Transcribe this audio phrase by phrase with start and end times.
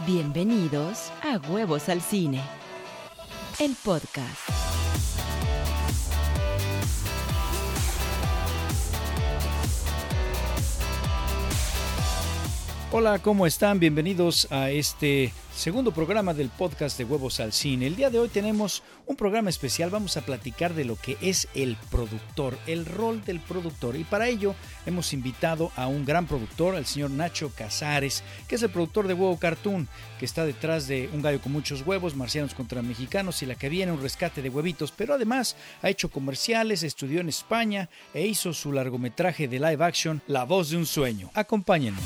[0.00, 2.42] Bienvenidos a Huevos al Cine,
[3.60, 4.40] el podcast.
[12.90, 13.78] Hola, ¿cómo están?
[13.78, 17.86] Bienvenidos a este segundo programa del podcast de Huevos al Cine.
[17.86, 21.48] El día de hoy tenemos un programa especial, vamos a platicar de lo que es
[21.54, 23.96] el productor, el rol del productor.
[23.96, 24.54] Y para ello
[24.84, 29.14] hemos invitado a un gran productor, al señor Nacho Casares, que es el productor de
[29.14, 33.46] Huevo Cartoon, que está detrás de Un gallo con muchos huevos, Marcianos contra Mexicanos y
[33.46, 37.88] la que viene un rescate de huevitos, pero además ha hecho comerciales, estudió en España
[38.12, 41.30] e hizo su largometraje de live action La voz de un sueño.
[41.34, 42.00] Acompáñenme.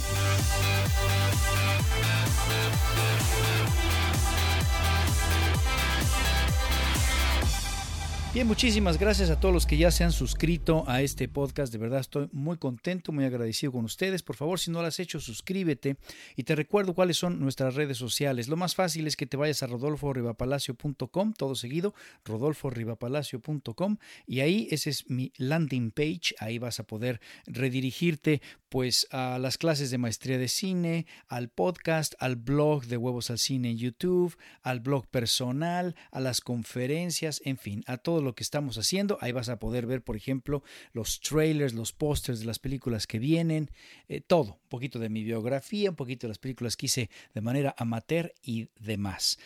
[8.35, 11.73] Bien, muchísimas gracias a todos los que ya se han suscrito a este podcast.
[11.73, 14.23] De verdad estoy muy contento, muy agradecido con ustedes.
[14.23, 15.97] Por favor, si no lo has hecho, suscríbete
[16.37, 18.49] y te recuerdo cuáles son nuestras redes sociales.
[18.49, 21.95] Lo más fácil es que te vayas a rodolforibapalacio.com, todo seguido,
[22.27, 26.35] rodolforibapalacio.com y ahí ese es mi landing page.
[26.39, 32.15] Ahí vas a poder redirigirte pues a las clases de maestría de cine, al podcast,
[32.19, 37.57] al blog de Huevos al Cine en YouTube, al blog personal, a las conferencias, en
[37.57, 39.19] fin, a todo lo que estamos haciendo.
[39.21, 43.19] Ahí vas a poder ver, por ejemplo, los trailers, los pósters de las películas que
[43.19, 43.71] vienen,
[44.09, 47.41] eh, todo, un poquito de mi biografía, un poquito de las películas que hice de
[47.41, 49.39] manera amateur y demás.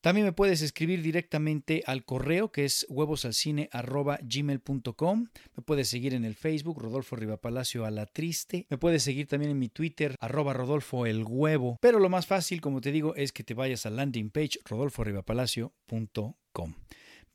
[0.00, 5.26] También me puedes escribir directamente al correo que es huevosalcine.gmail.com.
[5.56, 8.66] Me puedes seguir en el Facebook, Rodolfo Rivapalacio a la triste.
[8.70, 11.76] Me puedes seguir también en mi Twitter, arroba Rodolfo el huevo.
[11.82, 16.74] Pero lo más fácil, como te digo, es que te vayas al landing page rodolforivapalacio.com.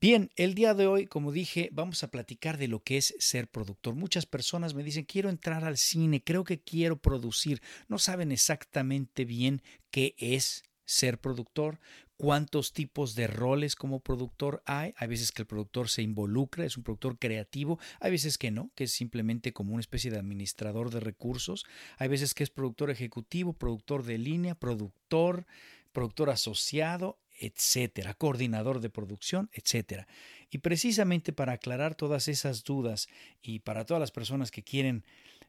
[0.01, 3.47] Bien, el día de hoy, como dije, vamos a platicar de lo que es ser
[3.47, 3.95] productor.
[3.95, 7.61] Muchas personas me dicen, quiero entrar al cine, creo que quiero producir.
[7.87, 11.79] No saben exactamente bien qué es ser productor,
[12.17, 14.93] cuántos tipos de roles como productor hay.
[14.97, 18.71] Hay veces que el productor se involucra, es un productor creativo, hay veces que no,
[18.75, 21.65] que es simplemente como una especie de administrador de recursos.
[21.97, 25.47] Hay veces que es productor ejecutivo, productor de línea, productor,
[25.93, 30.07] productor asociado, etcétera, coordinador de producción, etcétera.
[30.49, 33.07] Y precisamente para aclarar todas esas dudas
[33.41, 35.03] y para todas las personas que quieren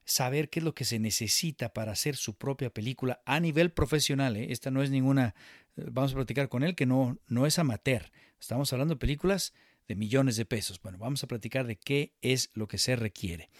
[0.04, 4.36] saber qué es lo que se necesita para hacer su propia película a nivel profesional.
[4.36, 4.46] ¿eh?
[4.50, 5.34] Esta no es ninguna,
[5.76, 8.10] vamos a platicar con él que no, no es amateur.
[8.40, 9.52] Estamos hablando de películas
[9.88, 10.80] de millones de pesos.
[10.80, 13.50] Bueno, vamos a platicar de qué es lo que se requiere.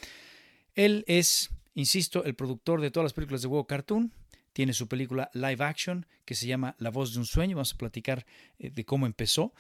[0.75, 4.13] Él es, insisto, el productor de todas las películas de Huevo Cartoon.
[4.57, 7.57] Tiene su película live action que se llama La voz de un sueño.
[7.57, 8.25] Vamos a platicar
[8.59, 9.53] eh, de cómo empezó.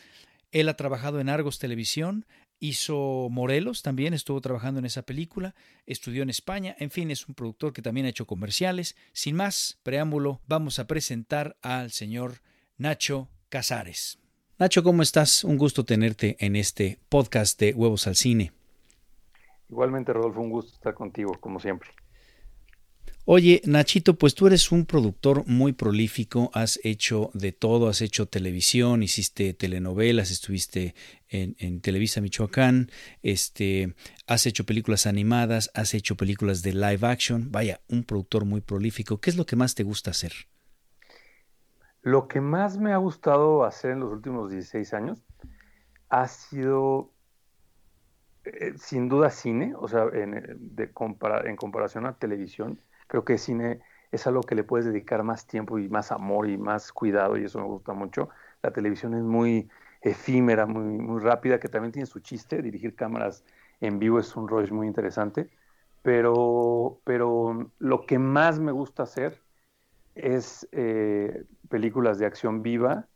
[0.52, 2.24] Él ha trabajado en Argos Televisión,
[2.60, 7.34] Hizo Morelos también, estuvo trabajando en esa película, estudió en España, en fin, es un
[7.34, 8.96] productor que también ha hecho comerciales.
[9.12, 12.40] Sin más preámbulo, vamos a presentar al señor
[12.78, 14.18] Nacho Casares.
[14.58, 15.44] Nacho, ¿cómo estás?
[15.44, 18.52] Un gusto tenerte en este podcast de Huevos al Cine.
[19.68, 21.90] Igualmente, Rodolfo, un gusto estar contigo, como siempre.
[23.28, 28.28] Oye, Nachito, pues tú eres un productor muy prolífico, has hecho de todo, has hecho
[28.28, 30.94] televisión, hiciste telenovelas, estuviste
[31.28, 32.88] en, Televisa Michoacán,
[33.24, 33.96] este,
[34.28, 39.20] has hecho películas animadas, has hecho películas de live action, vaya, un productor muy prolífico.
[39.20, 40.32] ¿Qué es lo que más te gusta hacer?
[42.02, 45.18] Lo que más me ha gustado hacer en los últimos 16 años
[46.10, 47.10] ha sido
[48.44, 53.80] eh, sin duda cine, o sea, en, en comparación a televisión Creo que cine
[54.12, 57.44] es algo que le puedes dedicar más tiempo y más amor y más cuidado y
[57.44, 58.28] eso me gusta mucho.
[58.62, 59.68] La televisión es muy
[60.00, 62.62] efímera, muy, muy rápida, que también tiene su chiste.
[62.62, 63.44] Dirigir cámaras
[63.80, 65.50] en vivo es un rollo muy interesante.
[66.02, 69.42] Pero, pero lo que más me gusta hacer
[70.14, 73.08] es eh, películas de acción viva.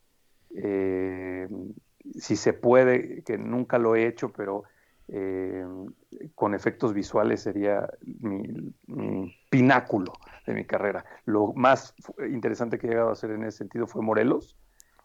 [0.55, 1.49] Eh,
[2.19, 4.65] si se puede, que nunca lo he hecho, pero
[5.09, 5.65] eh,
[6.35, 7.89] con efectos visuales sería
[8.21, 8.43] mi,
[9.51, 10.13] pináculo
[10.47, 11.05] de mi carrera.
[11.27, 11.95] Lo más
[12.29, 14.57] interesante que he llegado a hacer en ese sentido fue Morelos,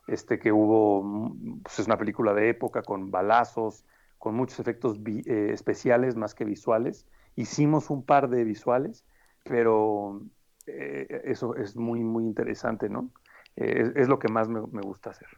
[0.07, 3.85] este que hubo, pues es una película de época con balazos,
[4.19, 7.07] con muchos efectos eh, especiales más que visuales.
[7.35, 9.03] Hicimos un par de visuales,
[9.43, 10.21] pero
[10.67, 13.09] eh, eso es muy, muy interesante, ¿no?
[13.55, 15.29] es, lo que más me gusta hacer.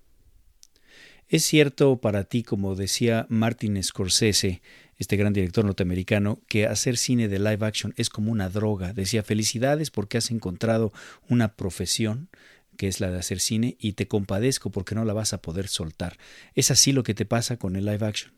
[1.29, 4.61] ¿Es cierto para ti, como decía Martin Scorsese,
[4.95, 8.93] este gran director norteamericano, que hacer cine de live action es como una droga?
[8.93, 10.93] Decía, felicidades porque has encontrado
[11.27, 12.29] una profesión
[12.77, 15.67] que es la de hacer cine y te compadezco porque no la vas a poder
[15.67, 16.13] soltar.
[16.55, 18.33] ¿Es así lo que te pasa con el live action?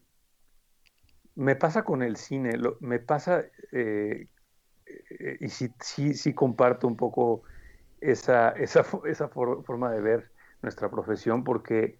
[1.35, 4.27] Me pasa con el cine, me pasa, eh,
[5.19, 5.71] eh, y sí,
[6.15, 7.43] sí, comparto un poco
[8.01, 10.31] esa forma de ver
[10.63, 11.98] nuestra profesión porque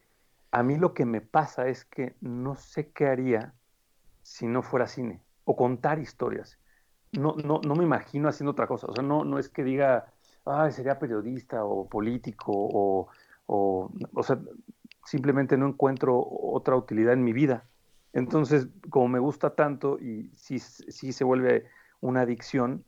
[0.52, 3.54] a mí lo que me pasa es que no sé qué haría
[4.24, 6.60] si no fuera cine o contar historias.
[7.12, 8.88] No, no, no me imagino haciendo otra cosa.
[8.88, 10.14] O sea, no, no es que diga,
[10.46, 13.08] ay, sería periodista o político o,
[13.48, 14.40] o, o sea,
[15.06, 17.66] simplemente no encuentro otra utilidad en mi vida.
[18.14, 21.68] Entonces, como me gusta tanto y si, si se vuelve
[22.02, 22.84] una adicción,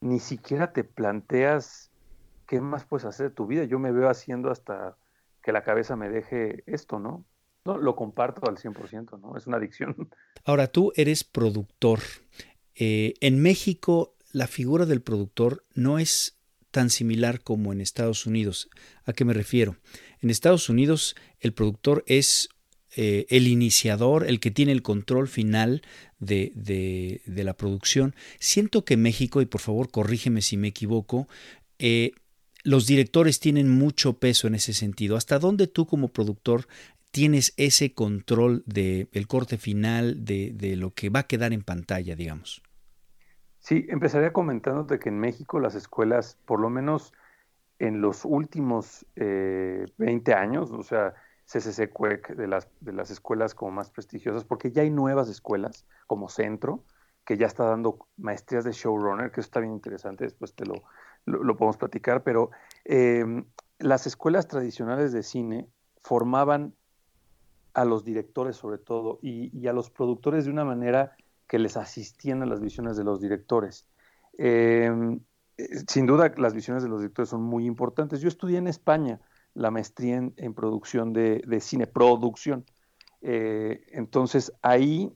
[0.00, 1.90] ni siquiera te planteas
[2.46, 3.64] qué más puedes hacer de tu vida.
[3.64, 4.96] Yo me veo haciendo hasta
[5.46, 7.24] que la cabeza me deje esto, ¿no?
[7.64, 9.36] No, lo comparto al 100%, ¿no?
[9.36, 9.94] Es una adicción.
[10.44, 12.00] Ahora, tú eres productor.
[12.74, 16.40] Eh, en México, la figura del productor no es
[16.72, 18.68] tan similar como en Estados Unidos.
[19.04, 19.76] ¿A qué me refiero?
[20.20, 22.48] En Estados Unidos, el productor es
[22.96, 25.82] eh, el iniciador, el que tiene el control final
[26.18, 28.16] de, de, la producción.
[28.40, 31.28] Siento que México, y por favor corrígeme si me equivoco,
[31.78, 32.10] eh,
[32.66, 35.16] los directores tienen mucho peso en ese sentido.
[35.16, 36.66] ¿Hasta dónde tú como productor
[37.12, 41.62] tienes ese control del el corte final, de, de, lo que va a quedar en
[41.62, 42.60] pantalla, digamos?
[43.60, 47.12] Sí, empezaría comentándote que en México las escuelas, por lo menos
[47.78, 51.14] en los últimos eh, 20 años, o sea,
[51.46, 55.86] CCC CUEC, de las, de las escuelas como más prestigiosas, porque ya hay nuevas escuelas
[56.08, 56.82] como Centro,
[57.24, 60.82] que ya está dando maestrías de showrunner, que eso está bien interesante, después te lo,
[61.26, 62.50] lo, podemos platicar, pero
[62.84, 63.44] em,
[63.78, 65.68] las escuelas tradicionales de cine
[66.00, 66.74] formaban
[67.74, 71.14] a los directores sobre todo y, a los productores de una manera
[71.46, 73.86] que les asistían a las visiones de los directores.
[74.38, 74.90] Eh,
[75.88, 78.20] sin duda las visiones de los directores son muy importantes.
[78.20, 79.20] Yo estudié en España,
[79.54, 82.64] la maestría en, producción de, cine, producción.
[83.20, 85.12] Eh, entonces ahí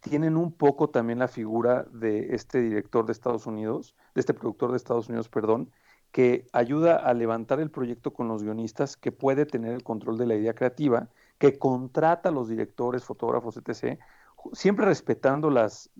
[0.00, 4.70] tienen un poco también la figura de este director de Estados Unidos, de este productor
[4.70, 5.70] de Estados Unidos, perdón,
[6.12, 10.26] que ayuda a levantar el proyecto con los guionistas, que puede tener el control de
[10.26, 11.08] la idea creativa,
[11.38, 13.98] que contrata a los directores, fotógrafos, etc.,
[14.52, 15.90] siempre respetando las,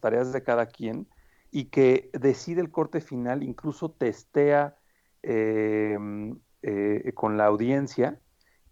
[0.00, 1.06] tareas de cada quien
[1.50, 4.76] y que decide el corte final, incluso testea
[5.22, 5.98] eh,
[6.62, 8.20] eh, con la audiencia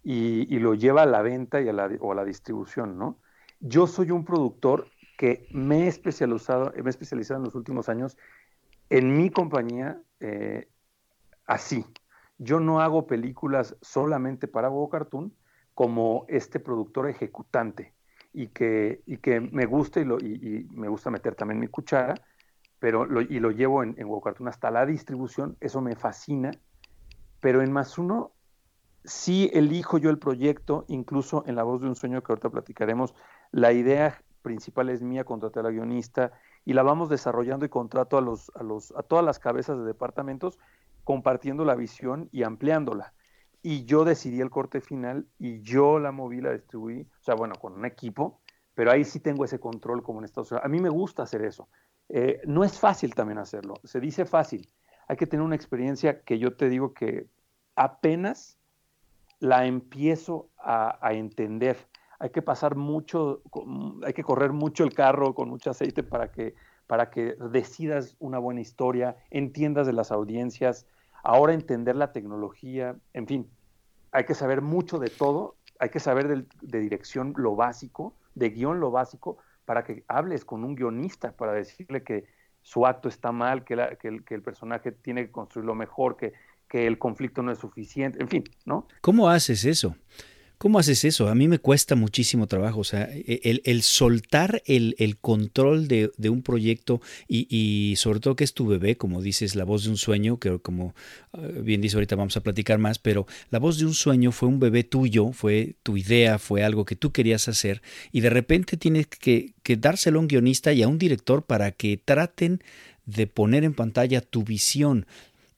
[0.03, 3.19] y, lo lleva a la venta y a la, o a la distribución, ¿no?
[3.65, 4.87] Yo soy un productor
[5.17, 8.17] que me he especializado, me he especializado en los últimos años
[8.89, 10.67] en mi compañía eh,
[11.45, 11.85] así.
[12.37, 15.33] Yo no hago películas solamente para Go Cartoon
[15.73, 17.93] como este productor ejecutante
[18.33, 22.15] y que, y que me gusta y, lo, y, me gusta meter también mi cuchara,
[22.79, 26.51] pero lo, y lo llevo en, en Cartoon hasta la distribución, eso me fascina
[27.43, 28.31] pero en más uno
[29.03, 33.13] sí elijo yo el proyecto, incluso en La Voz de un Sueño que ahorita platicaremos,
[33.53, 36.33] la idea principal es mía, contraté a la guionista
[36.65, 39.85] y la vamos desarrollando y contrato a, los, a, los, a todas las cabezas de
[39.85, 40.59] departamentos
[41.05, 43.13] compartiendo la visión y ampliándola.
[43.61, 47.55] Y yo decidí el corte final y yo la moví, la distribuí, o sea, bueno,
[47.55, 48.41] con un equipo,
[48.73, 50.65] pero ahí sí tengo ese control como en Estados Unidos.
[50.65, 51.69] A mí me gusta hacer eso.
[52.09, 54.69] Eh, no es fácil también hacerlo, se dice fácil,
[55.07, 57.27] hay que tener una experiencia que yo te digo que
[57.75, 58.59] apenas
[59.39, 61.77] la empiezo a, entender.
[62.23, 63.41] Hay que pasar mucho,
[64.05, 66.55] hay que correr mucho el carro con mucho aceite para que,
[66.87, 70.87] para que decidas una buena historia, entiendas de las audiencias,
[71.21, 73.49] ahora entender la tecnología, en fin,
[74.13, 78.79] hay que saber mucho de todo, hay que saber de, dirección lo básico, de guion
[78.79, 82.23] lo básico, para que hables con un guionista, para decirle que
[82.61, 86.31] su acto está mal, que, el, que el personaje tiene que construirlo mejor, que,
[86.69, 88.87] que el conflicto no es suficiente, en fin, ¿no?
[89.01, 89.97] ¿Cómo haces eso?
[90.63, 91.27] ¿Cómo haces eso?
[91.27, 96.41] A mí me cuesta muchísimo trabajo, o sea, e, el, soltar el, control de, un
[96.41, 100.39] proyecto y, sobre todo que es tu bebé, como dices, la voz de un sueño,
[100.39, 100.95] que como
[101.33, 104.47] eh, bien dice ahorita vamos a platicar más, pero la voz de un sueño fue
[104.47, 107.81] un bebé tuyo, fue tu idea, fue algo que tú querías hacer
[108.13, 111.71] y de repente tienes que, que dárselo a un guionista y a un director para
[111.71, 112.63] que traten
[113.05, 115.07] de poner en pantalla tu visión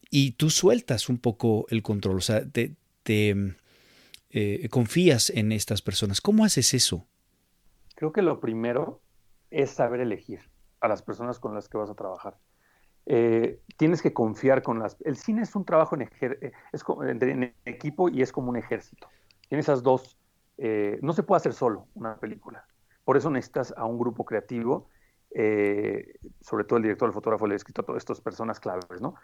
[0.10, 2.74] y tú sueltas un poco el control, o sea, te,
[4.38, 6.20] eh, confías en estas personas.
[6.20, 7.08] ¿Cómo haces eso?
[7.96, 9.00] Creo que lo primero
[9.50, 10.42] es saber elegir
[10.82, 12.38] a las personas con las que vas a trabajar.
[13.06, 14.98] Eh, tienes que confiar con las...
[15.06, 19.08] El cine es un trabajo en, eh, equipo y es como un ejército.
[19.48, 20.20] Tiene esas dos...
[20.58, 22.68] no se puede hacer solo una película.
[23.06, 24.90] Por eso necesitas a un grupo creativo
[26.42, 29.16] sobre todo el director, el fotógrafo, le ha escrito a todas estas personas claves, ¿no?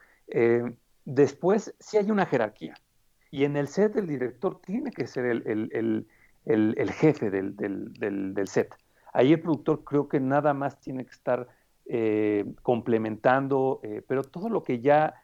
[1.03, 2.75] Después, sí hay una jerarquía.
[3.31, 6.05] Y en el set el director tiene que ser el,
[6.91, 8.75] jefe del, set.
[9.13, 11.47] Ahí el productor creo que nada más tiene que estar
[11.85, 15.15] eh, complementando, pero todo lo que ya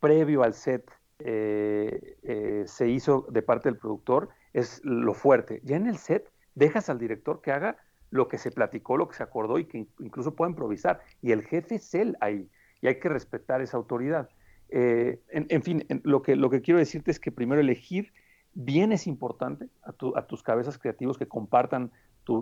[0.00, 0.90] previo al set
[1.20, 5.60] eh, eh, se hizo de parte del productor es lo fuerte.
[5.62, 7.76] Ya en el set dejas al director que haga
[8.10, 11.00] lo que se platicó, lo que se acordó y que incluso pueda improvisar.
[11.22, 12.50] Y el jefe es él ahí
[12.80, 14.28] y hay que respetar esa autoridad.
[14.74, 18.14] Eh, en, fin, lo, que, lo que quiero decirte es que primero elegir
[18.54, 21.92] bien es importante a, tus cabezas creativos que compartan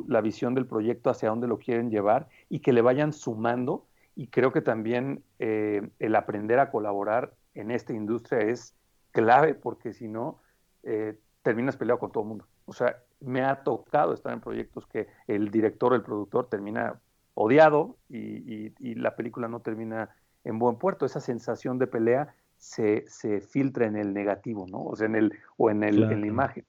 [0.07, 3.87] la visión del proyecto hacia dónde lo quieren llevar y que le vayan sumando.
[4.15, 8.77] Y creo que también eh, el aprender a colaborar en esta industria es
[9.11, 10.39] clave porque si no,
[10.85, 12.47] eh, terminas peleado con todo el mundo.
[12.67, 17.01] O sea, me ha tocado estar en proyectos que el director o el productor termina
[17.35, 20.11] odiado y, la película no termina
[20.45, 21.07] en buen puerto.
[21.07, 23.05] Esa sensación de pelea se,
[23.41, 24.85] filtra en el negativo, ¿no?
[24.85, 26.65] O sea, en el, o en, el, en la imagen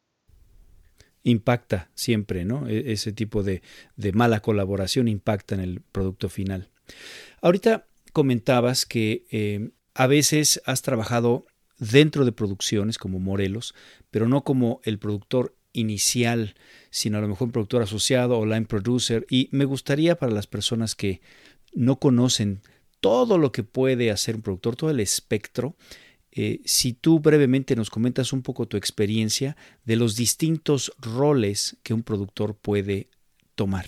[1.24, 2.68] impacta siempre, ¿no?
[2.68, 3.62] E, ese tipo de,
[4.14, 6.70] mala colaboración impacta en el producto final.
[7.42, 11.46] Ahorita comentabas que eh, a veces has trabajado
[11.78, 13.74] dentro de producciones como Morelos,
[14.10, 16.56] pero no como el productor inicial,
[16.90, 19.26] sino a lo mejor un productor asociado o line producer.
[19.30, 21.22] Y me gustaría para las personas que
[21.74, 22.62] no conocen
[23.02, 25.76] todo lo que puede hacer un productor, todo el espectro,
[26.32, 31.94] eh, si tú brevemente nos comentas un poco tu experiencia de los distintos roles que
[31.94, 33.10] un productor puede
[33.56, 33.86] tomar.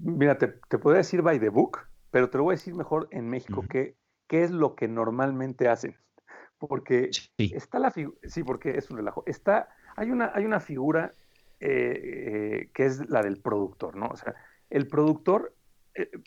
[0.00, 1.78] Mira, te, te podría decir by the book,
[2.10, 3.96] pero te lo voy a decir mejor en México qué
[4.28, 5.96] es lo que normalmente hacen.
[6.58, 9.22] Porque está la figura, sí, porque es un relajo.
[9.26, 11.12] Está, hay una, hay una figura
[11.60, 14.08] eh, eh, que es la del productor, ¿no?
[14.08, 14.34] O sea,
[14.70, 15.54] el productor,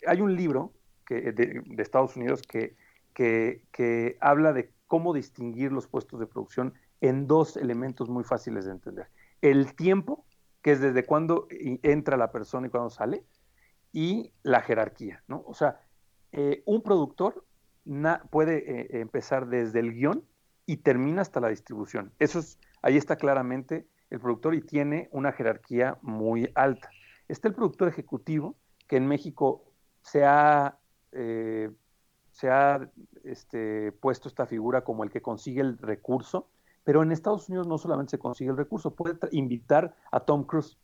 [0.06, 0.72] hay un libro
[1.08, 2.76] que, de Estados Unidos que
[3.18, 8.72] que, habla de cómo distinguir los puestos de producción en dos elementos muy fáciles de
[8.72, 9.08] entender.
[9.40, 10.24] El tiempo,
[10.62, 13.24] que es desde cuándo entra la persona y cuándo sale,
[13.92, 15.42] y la jerarquía, ¿no?
[15.46, 15.80] O sea,
[16.32, 17.44] eh, un productor
[18.30, 20.24] puede eh, empezar desde el guion
[20.66, 22.12] y termina hasta la distribución.
[22.18, 26.90] Eso es, ahí está claramente el productor y tiene una jerarquía muy alta.
[27.28, 29.64] Está el productor ejecutivo, que en México
[30.02, 30.77] se ha
[31.12, 31.70] eh,
[32.32, 32.90] se ha
[33.24, 36.48] este, puesto esta figura como el que consigue el recurso,
[36.84, 40.78] pero en Estados Unidos no solamente se consigue el recurso, puede invitar a Tom Cruise,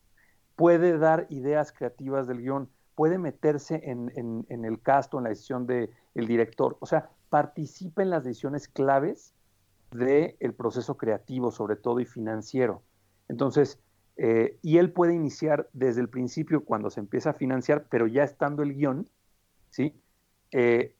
[0.57, 4.11] puede dar ideas creativas del guion, puede meterse en,
[4.49, 9.35] el cast o en la decisión del director, o sea, participa en las decisiones claves
[9.91, 12.83] del proceso creativo, sobre todo y financiero.
[13.29, 13.81] Entonces,
[14.17, 18.23] eh, y él puede iniciar desde el principio cuando se empieza a financiar, pero ya
[18.23, 19.09] estando el guion,
[19.71, 20.01] ¿sí?
[20.57, 20.95] Eh,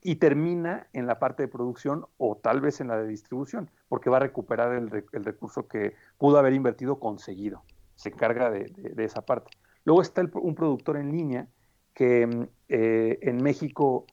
[0.00, 4.08] y termina en la parte de producción o tal vez en la de distribución, porque
[4.08, 4.90] va a recuperar el,
[5.24, 7.62] recurso que pudo haber invertido conseguido.
[7.96, 9.50] Se encarga de, esa parte.
[9.84, 11.48] Luego está un productor en línea
[11.92, 14.06] que mm, eh, en México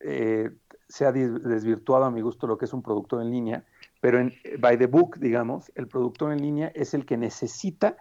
[0.00, 0.50] eh,
[0.88, 3.64] se ha desvirtuado a mi gusto lo que es un productor en línea,
[4.00, 7.98] pero en, by the book, digamos, el productor en línea es el que necesita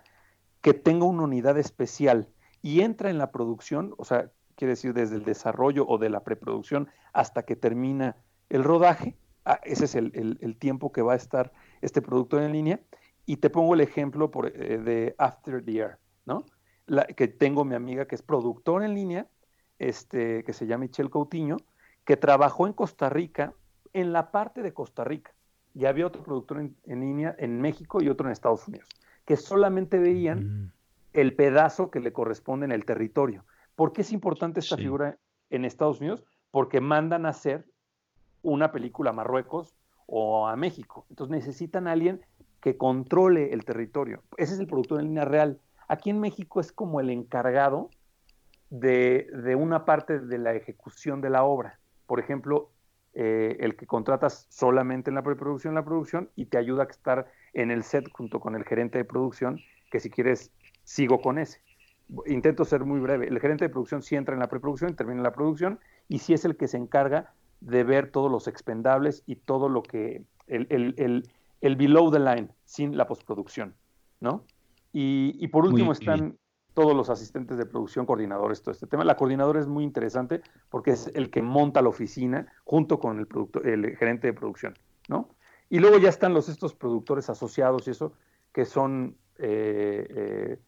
[0.61, 2.29] que tenga una unidad especial
[2.61, 6.25] y entra en la producción, o sea, quiere decir desde el desarrollo o de la
[6.25, 8.17] preproducción hasta que termina
[8.49, 9.15] el rodaje.
[9.45, 12.81] Ah, ese es el, tiempo que va a estar este producto en línea.
[13.25, 16.43] Y te pongo el ejemplo por, eh, de After the Air, ¿no?
[16.87, 19.27] La, que tengo mi amiga que es productor en línea,
[19.77, 21.55] este, que se llama Michelle Coutinho,
[22.03, 23.53] que trabajó en Costa Rica,
[23.93, 25.33] en la parte de Costa Rica.
[25.73, 28.89] Y había otro productor en, línea en México y otro en Estados Unidos,
[29.23, 30.71] que solamente veían mm.
[31.13, 33.45] el pedazo que le corresponde en el territorio.
[33.79, 35.17] ¿Por qué es importante esta figura
[35.49, 36.25] en Estados Unidos?
[36.51, 37.65] Porque mandan a hacer
[38.41, 39.73] una película a Marruecos
[40.05, 41.05] o a México.
[41.09, 42.19] Entonces necesitan a alguien
[42.59, 44.21] que controle el territorio.
[44.35, 45.61] Ese es el productor en línea real.
[45.87, 47.89] Aquí en México es como el encargado
[48.69, 51.79] de, una parte de la ejecución de la obra.
[52.05, 52.71] Por ejemplo,
[53.13, 57.31] eh, el que contratas solamente en la preproducción, la producción, y te ayuda a estar
[57.53, 59.57] en el set junto con el gerente de producción,
[59.89, 60.51] que si quieres
[60.83, 61.61] sigo con ese
[62.25, 65.33] intento ser muy breve, el gerente de producción sí entra en la preproducción, termina la
[65.33, 69.69] producción y sí es el que se encarga de ver todos los expendables y todo
[69.69, 71.29] lo que, el, el,
[71.61, 73.75] el, below the line, sin la postproducción,
[74.19, 74.45] ¿no?
[74.91, 76.37] Y, por último están
[76.73, 79.03] todos los asistentes de producción, coordinadores, todo este tema.
[79.03, 83.27] La coordinadora es muy interesante porque es el que monta la oficina junto con el,
[83.27, 84.73] productor, el gerente de producción,
[85.07, 85.29] ¿no?
[85.69, 88.13] Y luego ya están los estos productores asociados y eso,
[88.51, 90.59] que son eh, eh,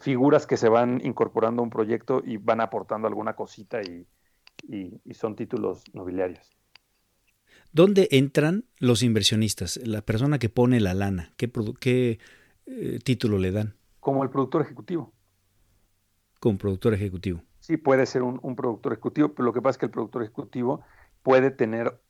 [0.00, 4.06] figuras que se van incorporando a un proyecto y van aportando alguna cosita y,
[5.12, 6.56] son títulos nobiliarios.
[7.72, 9.78] ¿Dónde entran los inversionistas?
[9.84, 12.18] La persona que pone la lana, ¿qué, qué
[12.66, 13.74] eh, título le dan?
[14.00, 15.12] Como el productor ejecutivo.
[16.40, 17.42] Como productor ejecutivo.
[17.60, 20.22] Sí, puede ser un, un, productor ejecutivo, pero lo que pasa es que el productor
[20.22, 20.82] ejecutivo
[21.22, 22.00] puede tener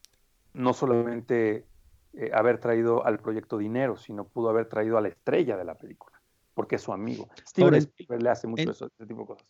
[0.55, 1.67] no solamente
[2.15, 5.77] eh, haber traído al proyecto dinero, sino pudo haber traído a la estrella de la
[5.77, 6.18] película,
[6.59, 7.29] porque es su amigo.
[7.47, 9.47] Steven Spielberg le hace mucho eso, ese tipo de cosas.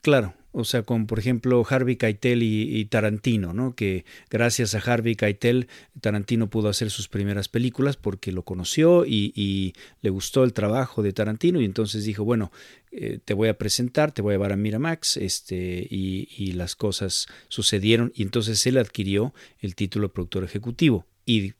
[0.00, 3.74] Claro, o sea, con por ejemplo Harvey Keitel y, Tarantino, ¿no?
[3.74, 5.66] Que gracias a Harvey Keitel,
[6.00, 11.12] Tarantino pudo hacer sus primeras películas porque lo conoció y, le gustó el trabajo de
[11.12, 12.52] Tarantino y entonces dijo, bueno,
[12.92, 17.26] eh, te voy a presentar, te voy a llevar a Miramax, este, y, las cosas
[17.48, 21.54] sucedieron y entonces él adquirió el título de productor ejecutivo y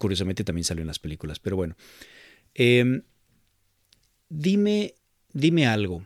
[0.00, 1.76] curiosamente también salió en las películas, pero bueno.
[2.54, 3.02] Em,
[4.34, 4.94] dime,
[5.32, 6.02] dime algo.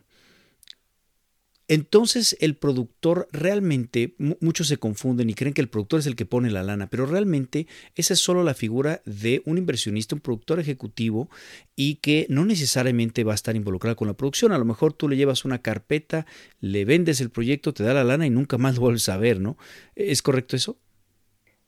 [1.70, 6.24] Entonces el productor realmente, muchos se confunden y creen que el productor es el que
[6.24, 10.60] pone la lana, pero realmente esa es solo la figura de un inversionista, un productor
[10.60, 11.28] ejecutivo
[11.76, 14.52] y que no necesariamente va a estar involucrado con la producción.
[14.52, 16.24] A lo mejor tú le llevas una carpeta,
[16.60, 19.38] le vendes el proyecto, te da la lana y nunca más lo vuelves a ver,
[19.38, 19.58] ¿no?
[19.94, 20.78] ¿Es correcto eso?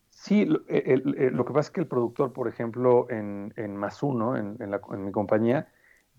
[0.09, 5.05] Sí, lo, eh, lo que pasa es que el productor, por ejemplo, en, en en
[5.05, 5.69] mi compañía,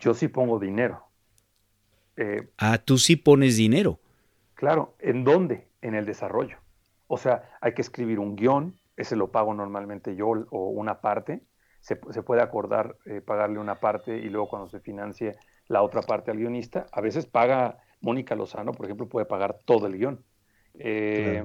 [0.02, 1.04] yo sí pongo dinero.
[2.18, 4.00] Eh, ah, tú sí pones dinero.
[4.56, 5.70] Claro, ¿en dónde?
[5.82, 6.58] En el desarrollo.
[7.08, 11.42] O sea, hay que escribir un guion, ese lo pago normalmente yo o una parte.
[11.80, 15.36] Se, puede acordar eh, pagarle una parte y luego cuando se financie
[15.68, 16.86] la otra parte al guionista.
[16.92, 20.24] A veces paga Mónica Lozano, por ejemplo, puede pagar todo el guion.
[20.76, 21.44] Eh,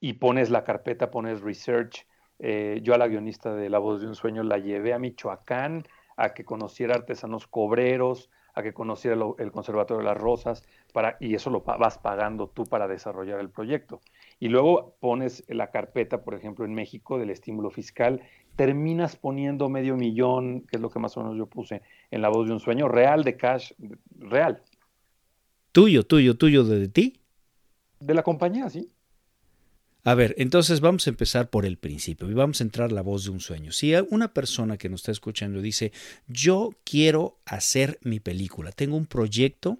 [0.00, 2.06] y pones la carpeta, pones research.
[2.38, 5.84] yo a la guionista de La voz de un sueño la llevé a Michoacán
[6.18, 11.34] a que conociera artesanos cobreros, a que conociera el Conservatorio de las Rosas, para, y
[11.36, 14.00] eso lo vas pagando tú para desarrollar el proyecto.
[14.40, 18.20] Y luego pones la carpeta, por ejemplo, en México del estímulo fiscal,
[18.56, 22.30] terminas poniendo medio millón, que es lo que más o menos yo puse en La
[22.30, 23.72] Voz de un Sueño, real de cash,
[24.18, 24.60] real.
[25.70, 27.20] Tuyo, tuyo, tuyo, de ti.
[28.00, 28.90] De la compañía, sí.
[30.04, 33.24] A ver, entonces vamos a empezar por el principio y vamos a entrar la voz
[33.24, 33.72] de un sueño.
[33.72, 35.92] Si una persona que nos está escuchando dice,
[36.28, 39.78] yo quiero hacer mi película, tengo un proyecto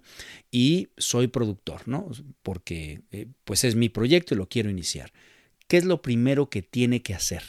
[0.51, 2.09] y soy productor, ¿no?
[2.43, 5.11] Porque eh, pues es mi proyecto y lo quiero iniciar.
[5.67, 7.43] ¿Qué es lo primero que tiene que hacer?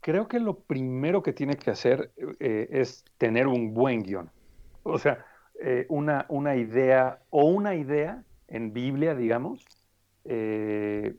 [0.00, 4.30] Creo que lo primero que tiene que hacer eh, es tener un buen guion.
[4.82, 5.24] O sea,
[5.62, 9.64] eh, una, una idea o una idea en Biblia, digamos,
[10.24, 11.14] eh,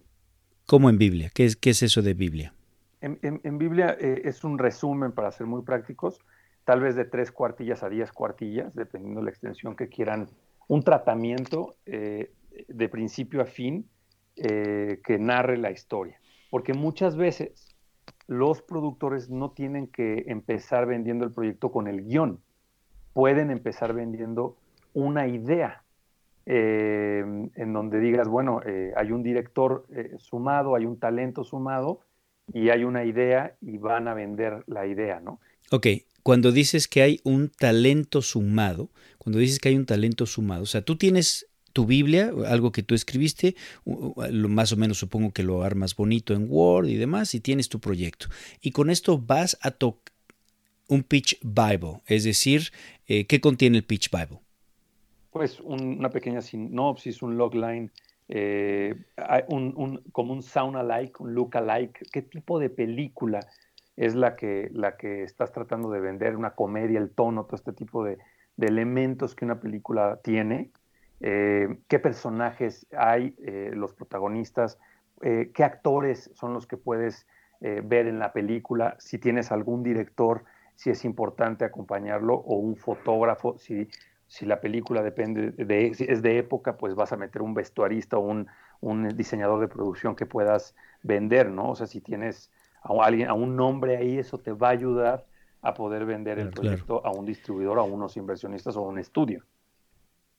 [0.66, 1.30] ¿Cómo en Biblia?
[1.34, 2.54] ¿Qué es, qué es eso de Biblia?
[3.02, 6.20] En, Biblia eh, es un resumen, para ser muy prácticos,
[6.64, 10.28] tal vez de tres cuartillas a diez cuartillas, dependiendo de la extensión que quieran,
[10.68, 12.32] un tratamiento eh,
[12.68, 13.88] de principio a fin
[14.36, 16.20] que narre la historia.
[16.50, 17.74] Porque muchas veces
[18.28, 22.42] los productores no tienen que empezar vendiendo el proyecto con el guion,
[23.14, 24.58] pueden empezar vendiendo
[24.94, 25.85] una idea
[26.48, 27.24] eh,
[27.56, 32.02] en donde digas, bueno, eh, hay un director eh, sumado, hay un talento sumado
[32.54, 35.40] y hay una idea y van a vender la idea, ¿no?
[35.72, 35.88] Ok,
[36.22, 40.68] cuando dices que hay un talento sumado, cuando dices que hay un talento sumado, o
[40.68, 43.56] sea, tú tienes tu Biblia, algo que tú escribiste,
[43.86, 47.80] más o menos supongo que lo armas bonito en Word y demás, y tienes tu
[47.80, 48.28] proyecto.
[48.62, 50.14] Y con esto vas a tocar
[50.88, 52.72] un Pitch Bible, es decir,
[53.06, 54.45] ¿qué contiene el Pitch Bible?
[55.36, 57.92] Pues una pequeña sinopsis, un logline,
[58.30, 58.96] eh,
[59.50, 63.42] un, como un sound alike, un look alike, qué tipo de película
[63.98, 67.74] es la que, la que estás tratando de vender, una comedia, el tono, todo este
[67.74, 68.18] tipo de,
[68.58, 70.72] elementos que una película tiene,
[71.20, 74.80] eh, qué personajes hay, eh, los protagonistas,
[75.20, 77.28] qué actores son los que puedes
[77.60, 80.46] ver en la película, si tienes algún director,
[80.76, 83.90] si es importante acompañarlo, o un fotógrafo, si
[84.28, 88.22] si la película depende de, es de época, pues vas a meter un vestuarista o
[88.22, 88.48] un,
[89.16, 91.72] diseñador de producción que puedas vender, ¿no?
[91.72, 92.52] O sea, si tienes
[92.84, 95.26] a alguien, a un nombre ahí, eso te va a ayudar
[95.62, 99.44] a poder vender el proyecto a un distribuidor, a unos inversionistas o a un estudio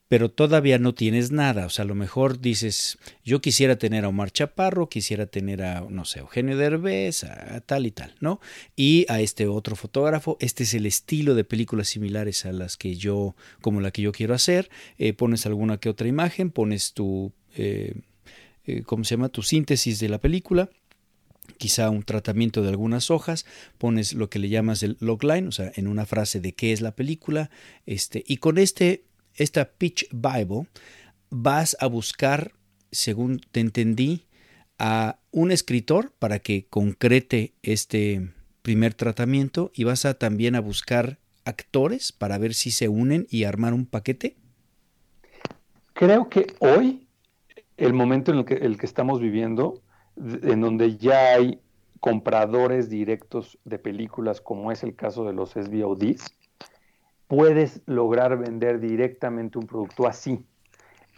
[0.09, 1.67] pero todavía no tienes nada.
[1.67, 5.81] O sea, a lo mejor dices, yo quisiera tener a Omar Chaparro, quisiera tener a,
[5.89, 8.41] no sé, Eugenio Derbez, a, tal y tal, ¿no?
[8.77, 10.37] Y a este otro fotógrafo.
[10.41, 14.13] Este es el estilo de películas similares a las que yo, como la que yo
[14.13, 14.71] quiero hacer.
[14.99, 17.95] Eh, pones alguna que otra imagen, pones tu, eh,
[18.65, 19.29] eh, ¿cómo se llama?
[19.29, 20.71] Tu síntesis de la película
[21.59, 23.47] quizá un tratamiento de algunas hojas,
[23.79, 26.81] pones lo que le llamas el logline, o sea, en una frase de qué es
[26.81, 27.51] la película,
[27.87, 29.05] este, y con este
[29.37, 30.69] esta Pitch Bible,
[31.31, 32.53] vas a buscar,
[32.91, 34.27] según te entendí,
[34.79, 38.31] a un escritor para que concrete este
[38.63, 43.45] primer tratamiento y vas a también a buscar actores para ver si se unen y
[43.45, 44.37] armar un paquete?
[45.95, 47.07] Creo que hoy,
[47.77, 49.83] el momento en el que, estamos viviendo,
[50.17, 51.61] en donde ya hay
[52.01, 56.35] compradores directos de películas, como es el caso de los SVODs,
[57.29, 60.45] puedes lograr vender directamente un producto así.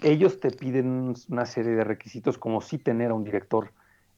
[0.02, 3.72] Ellos te piden una serie de requisitos como si tener a un director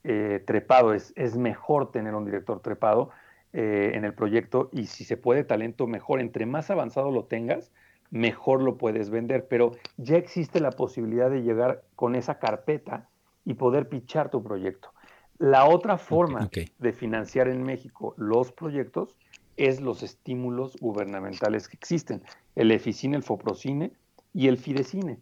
[0.05, 0.93] eh, trepado.
[0.95, 3.11] Es, es, mejor tener a un director trepado
[3.53, 6.21] eh, en el proyecto y si se puede talento, mejor.
[6.21, 7.73] Entre más avanzado lo tengas,
[8.11, 9.47] mejor lo puedes vender.
[9.49, 13.09] Pero ya existe la posibilidad de llegar con esa carpeta
[13.45, 14.93] y poder pichar tu proyecto.
[15.39, 19.17] La otra forma de financiar en México los proyectos
[19.61, 22.23] es los estímulos gubernamentales que existen,
[22.57, 23.93] el EFICINE, el FOPROCINE
[24.33, 25.19] y el FIDECINE,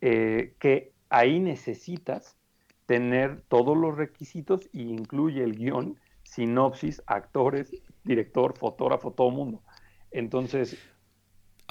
[0.00, 2.36] eh, que ahí necesitas
[2.86, 7.70] tener todos los requisitos y incluye el guion, sinopsis, actores,
[8.04, 9.62] director, fotógrafo, todo mundo.
[10.10, 10.78] Entonces,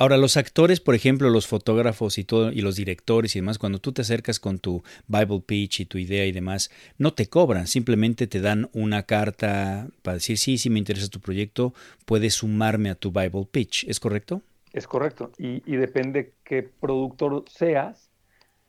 [0.01, 3.77] Ahora, los actores, por ejemplo, los fotógrafos y todo, y los directores y demás, cuando
[3.77, 7.67] tú te acercas con tu Bible pitch y tu idea y demás, no te cobran,
[7.67, 11.75] simplemente te dan una carta para decir, sí, sí me interesa tu proyecto,
[12.07, 14.41] puedes sumarme a tu Bible pitch, ¿es correcto?
[14.73, 18.09] Es correcto, y, depende qué productor seas,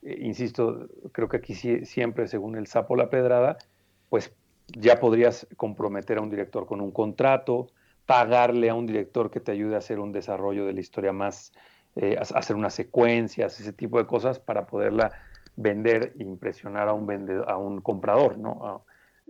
[0.02, 3.56] eh, insisto, creo que aquí siempre, según el sapo la pedrada,
[4.10, 4.34] pues
[4.66, 7.68] ya podrías comprometer a un director con un contrato,
[8.06, 11.52] pagarle a un director que te ayude a hacer un desarrollo de la historia más,
[11.96, 15.12] eh, hacer unas secuencias, ese tipo de cosas para poderla
[15.56, 18.60] vender e impresionar a un, vendedor, a un comprador, ¿no?
[18.62, 18.80] Ah,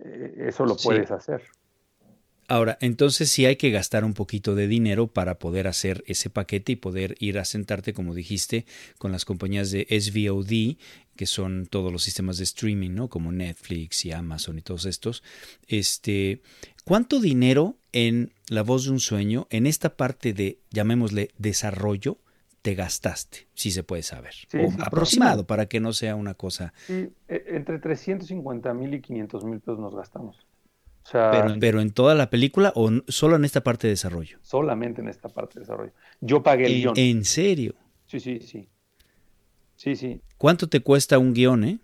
[0.03, 1.43] eh, eso lo puedes hacer.
[2.49, 6.73] Ahora, entonces sí hay que gastar un poquito de dinero para poder hacer ese paquete
[6.73, 8.65] y poder ir a sentarte, como dijiste,
[8.97, 10.77] con las compañías de SVOD,
[11.15, 13.07] que son todos los sistemas de streaming, ¿no?
[13.07, 15.23] Como Netflix y Amazon y todos estos.
[15.67, 16.41] Este,
[16.83, 22.17] ¿Cuánto dinero en La voz de un sueño, en esta parte de, llamémosle, desarrollo,
[22.61, 24.33] te gastaste, si se puede saber?
[24.53, 26.73] o aproximado, para que no sea una cosa.
[26.87, 30.37] Sí, e, entre 350 mil y 500 mil pesos nos gastamos.
[31.59, 34.39] pero, en toda la película o solo en esta parte de desarrollo?
[34.41, 35.91] Solamente en esta parte de desarrollo.
[36.21, 36.93] Yo pagué el guion.
[36.97, 37.75] ¿En serio?
[38.07, 38.69] Sí, sí, sí.
[39.75, 40.21] Sí, sí.
[40.37, 41.79] ¿Cuánto te cuesta un guion, eh?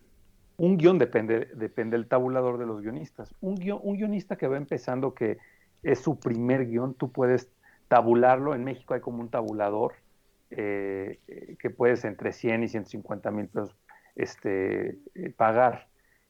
[0.55, 3.33] Un guion depende, depende del tabulador de los guionistas.
[3.41, 5.37] Un, un guionista que va empezando que
[5.83, 7.49] es su primer guion, tú puedes
[7.87, 8.55] tabularlo.
[8.55, 9.93] En México hay como un tabulador
[10.51, 11.19] eh,
[11.59, 13.75] que puedes entre 100 y 150 mil pesos
[14.15, 15.87] este, eh, pagar.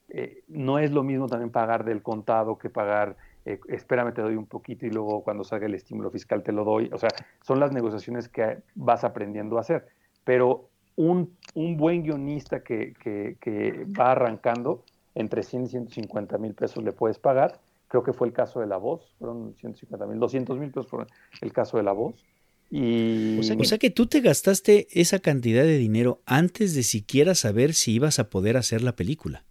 [0.10, 4.46] Eh, no es lo mismo también pagar del contado que pagar, espérame, te doy un
[4.46, 6.90] poquito y luego cuando salga el estímulo fiscal te lo doy.
[6.92, 7.10] O sea,
[7.42, 9.88] son las negociaciones que vas aprendiendo a hacer.
[10.24, 14.84] Pero un, buen guionista que, va arrancando,
[15.16, 17.60] entre 100 y 150 mil pesos le puedes pagar.
[17.90, 21.06] Creo que fue el caso de La Voz, fueron 150 mil, 200 mil pesos fue
[21.42, 22.24] el caso de La Voz.
[22.70, 23.40] Y...
[23.40, 27.94] O sea, que, tú te gastaste esa cantidad de dinero antes de siquiera saber si
[27.94, 29.44] ibas a poder hacer la película.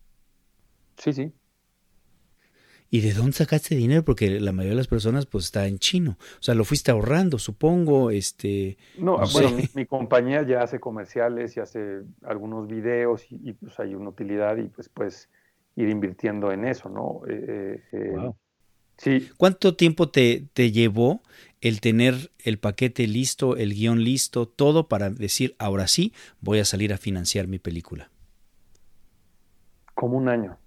[0.97, 1.33] Sí, sí.
[2.91, 4.05] ¿Y de dónde sacaste dinero?
[4.05, 6.17] Porque la mayoría de las personas pues está en chino.
[6.39, 8.11] O sea, lo fuiste ahorrando, supongo.
[8.11, 13.95] Este, no, bueno, mi, compañía ya hace comerciales y hace algunos videos y, pues hay
[13.95, 15.29] una utilidad y pues puedes
[15.79, 17.21] ir invirtiendo en eso, ¿no?
[17.29, 18.33] Eh, eh, eh,
[18.97, 19.31] sí.
[19.37, 21.23] ¿Cuánto tiempo te, te llevó
[21.61, 26.65] el tener el paquete listo, el guion listo, todo para decir, ahora sí, voy a
[26.65, 28.11] salir a financiar mi película?
[29.95, 30.59] Como un año,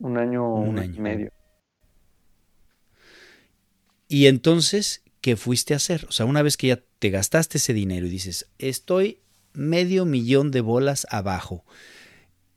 [0.00, 1.32] un año, un año y medio.
[4.08, 6.06] Y entonces, ¿qué fuiste a hacer?
[6.08, 9.20] O sea, una vez que ya te gastaste ese dinero y dices, estoy
[9.52, 11.64] medio millón de bolas abajo.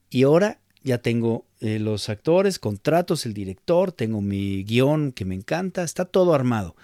[0.09, 5.35] Y ahora ya tengo eh, los actores, contratos, el director, tengo mi guion que me
[5.35, 6.75] encanta, está todo armado.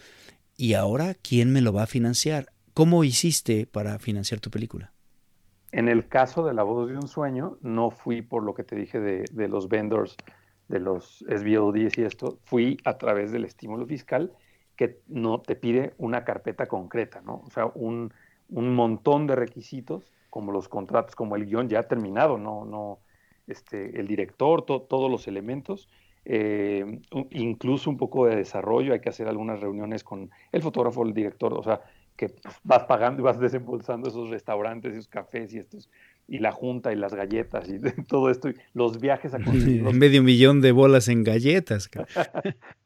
[0.58, 2.48] Y ahora, ¿quién me lo va a financiar?
[2.74, 4.92] ¿Cómo hiciste para financiar tu película?
[5.72, 8.76] En el caso de La voz de un sueño, no fui por lo que te
[8.76, 10.16] dije de, de los vendors,
[10.68, 14.32] de los SBODs y esto, fui a través del estímulo fiscal
[14.76, 17.44] que no te pide una carpeta concreta, ¿no?
[17.46, 18.14] O sea, un,
[18.50, 23.00] montón de requisitos, como los contratos, como el guion ya terminado, no, no,
[23.48, 25.90] este, el director, todos los elementos,
[26.26, 27.00] eh,
[27.32, 31.54] incluso un poco de desarrollo, hay que hacer algunas reuniones con el fotógrafo, el director,
[31.54, 31.82] o sea,
[32.16, 35.90] que vas pagando y vas desembolsando esos restaurantes, esos cafés y estos
[36.28, 39.38] y la junta y las galletas y todo esto, y los viajes a
[39.94, 41.90] Medio millón de bolas en galletas.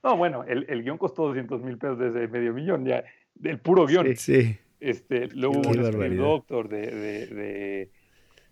[0.03, 3.03] no, bueno, el, el, guion costó 200 mil pesos desde medio millón, ya,
[3.35, 4.05] del puro guion.
[4.07, 4.57] Sí, sí.
[4.81, 7.91] Este, luego hubo un doctor de, de, de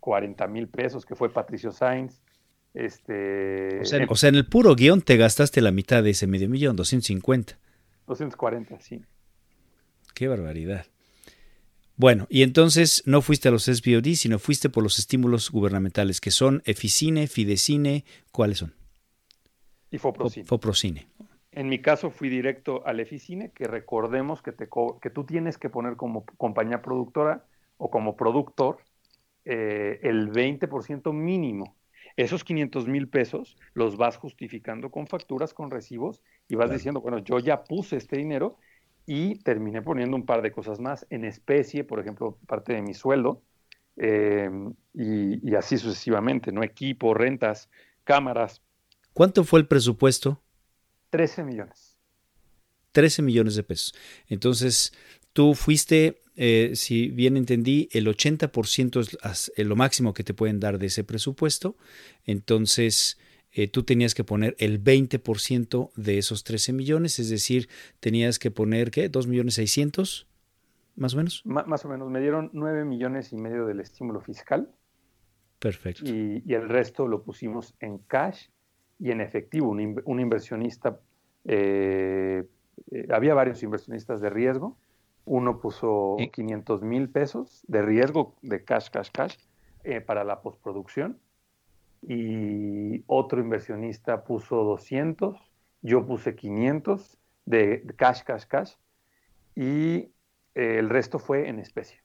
[0.08, 2.22] 40 mil pesos, que fue Patricio Sainz.
[2.74, 6.28] Este, o sea, o sea, en el puro guion te gastaste la mitad de ese
[6.28, 7.60] medio millón, 250.
[8.08, 9.02] 240, sí.
[10.14, 10.86] Qué barbaridad.
[11.98, 16.32] Bueno, y entonces no fuiste a los SBOD, sino fuiste por los estímulos gubernamentales, que
[16.32, 18.76] son Eficine, Fidecine, ¿cuáles son?
[19.92, 20.46] Y Foprocine.
[20.46, 21.08] Foprocine.
[21.52, 24.70] En mi caso fui directo al Eficine, que recordemos que, te
[25.02, 27.44] que tú tienes que poner como compañía productora
[27.76, 28.78] o como productor
[29.50, 31.78] eh, el 20% mínimo.
[32.18, 37.20] Esos 500 mil pesos los vas justificando con facturas, con recibos y vas diciendo, bueno,
[37.20, 38.58] yo ya puse este dinero
[39.06, 42.94] y terminé poniendo un par de cosas más en especie, por ejemplo, parte de mi
[42.94, 43.42] sueldo,
[43.96, 44.50] eh,
[44.94, 46.62] y, y, así sucesivamente, ¿no?
[46.62, 47.70] Equipo, rentas,
[48.04, 48.62] cámaras.
[49.14, 50.42] ¿Cuánto fue el presupuesto?
[51.12, 51.98] 13 millones.
[52.92, 53.96] 13 millones de pesos.
[54.28, 54.92] Entonces,
[55.32, 60.80] tú fuiste, eh, si bien entendí, el 80% es lo máximo que te pueden dar
[60.80, 61.76] de ese presupuesto.
[62.26, 63.18] Entonces,
[63.52, 67.70] eh, tú tenías que poner el 20% de esos 13 millones, es decir,
[68.00, 69.12] tenías que poner, ¿qué?
[69.12, 70.28] ¿2 millones 600?
[70.96, 71.44] Más o menos.
[71.46, 72.10] más o menos.
[72.10, 74.72] Me dieron 9 millones y medio del estímulo fiscal.
[75.60, 76.04] Perfecto.
[76.06, 78.50] Y, el resto lo pusimos en cash
[79.00, 79.70] y en efectivo.
[79.70, 81.00] Un, inversionista,
[81.46, 82.44] eh,
[82.92, 84.78] eh, había varios inversionistas de riesgo.
[85.28, 89.36] Uno puso 500 mil pesos de riesgo de cash, cash, cash
[90.06, 91.20] para la postproducción
[92.02, 95.38] y otro inversionista puso 200,
[95.82, 98.74] yo puse 500 de cash, cash, cash
[99.56, 100.12] y
[100.56, 102.02] eh, el resto fue en especie.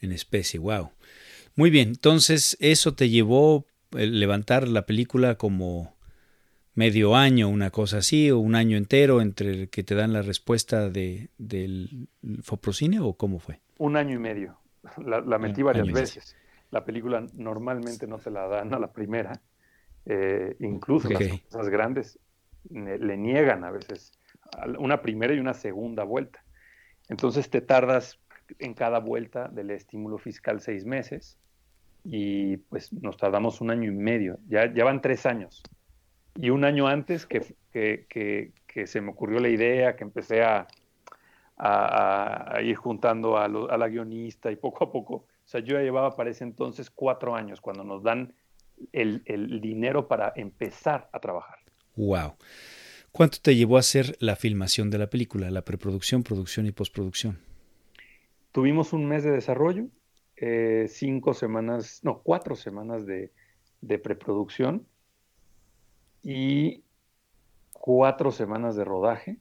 [0.00, 0.90] En especie, wow.
[1.54, 5.91] Muy bien, entonces eso te llevó a eh, levantar la película como
[6.74, 10.88] medio año, una cosa así, o un año entero entre que te dan la respuesta
[10.88, 12.08] de, del
[12.42, 13.60] Foprocine o cómo fue?
[13.78, 14.56] Un año y medio.
[14.98, 16.36] La, metí varias veces
[16.72, 19.40] la película normalmente no te la dan a la primera,
[20.06, 22.18] eh, incluso las cosas grandes
[22.70, 24.12] le niegan a veces
[24.78, 26.42] una primera y una segunda vuelta.
[27.08, 28.18] Entonces te tardas
[28.58, 31.38] en cada vuelta del estímulo fiscal seis meses
[32.04, 35.62] y pues nos tardamos un año y medio, ya, ya van tres años.
[36.36, 40.66] Y un año antes que, que, se me ocurrió la idea, que empecé a,
[41.56, 45.82] a, ir juntando a, a, la guionista y poco a poco o sea, yo ya
[45.82, 48.32] llevaba para ese entonces cuatro años cuando nos dan
[48.92, 49.22] el,
[49.60, 51.58] dinero para empezar a trabajar.
[51.96, 52.36] Wow.
[53.10, 57.38] ¿Cuánto te llevó a hacer la filmación de la película, la preproducción, producción y postproducción?
[58.52, 59.88] Tuvimos un mes de desarrollo,
[60.36, 63.32] eh, cinco semanas, no, cuatro semanas de,
[63.80, 64.86] de preproducción
[66.22, 66.84] y
[67.72, 69.38] cuatro semanas de rodaje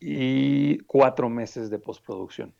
[0.00, 2.54] y cuatro meses de postproducción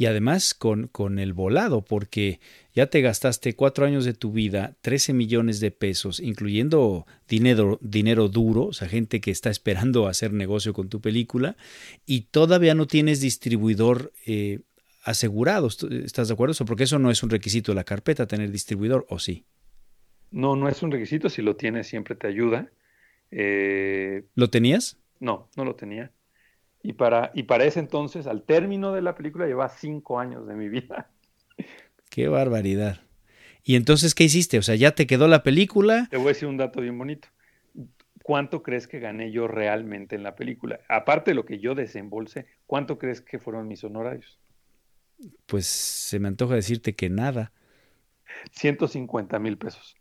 [0.00, 2.40] y además con, con, el volado, porque
[2.74, 8.30] ya te gastaste cuatro años de tu vida, 13 millones de pesos, incluyendo dinero, dinero
[8.30, 11.58] duro, o sea, gente que está esperando hacer negocio con tu película,
[12.06, 14.60] y todavía no tienes distribuidor eh,
[15.04, 15.68] asegurado.
[15.68, 16.54] ¿Estás de acuerdo?
[16.64, 19.44] Porque eso no es un requisito de la carpeta, tener distribuidor, ¿o sí?
[20.30, 22.70] No, no es un requisito, si lo tienes siempre te ayuda.
[23.30, 24.98] Eh, ¿Lo tenías?
[25.18, 26.12] No, no lo tenía.
[26.82, 30.54] Y para, y para ese entonces, al término de la película, lleva cinco años de
[30.54, 31.10] mi vida.
[32.10, 33.00] Qué barbaridad.
[33.62, 34.58] ¿Y entonces qué hiciste?
[34.58, 36.08] O sea, ¿ya te quedó la película?
[36.10, 37.28] Te voy a decir un dato bien bonito.
[38.22, 40.80] ¿Cuánto crees que gané yo realmente en la película?
[40.88, 44.40] Aparte de lo que yo desembolsé, ¿cuánto crees que fueron mis honorarios?
[45.46, 47.52] Pues se me antoja decirte que nada.
[48.52, 49.96] 150 mil pesos.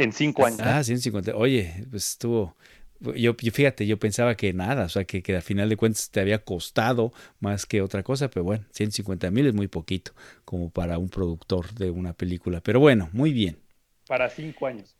[0.00, 0.60] En cinco años.
[0.62, 1.36] Ah, 150.
[1.36, 2.56] Oye, pues estuvo,
[3.00, 6.20] yo, fíjate, yo pensaba que nada, o sea, que, que al final de cuentas te
[6.20, 10.12] había costado más que otra cosa, pero bueno, 150 mil es muy poquito
[10.46, 12.62] como para un productor de una película.
[12.62, 13.58] Pero bueno, muy bien.
[14.06, 14.96] Para cinco años.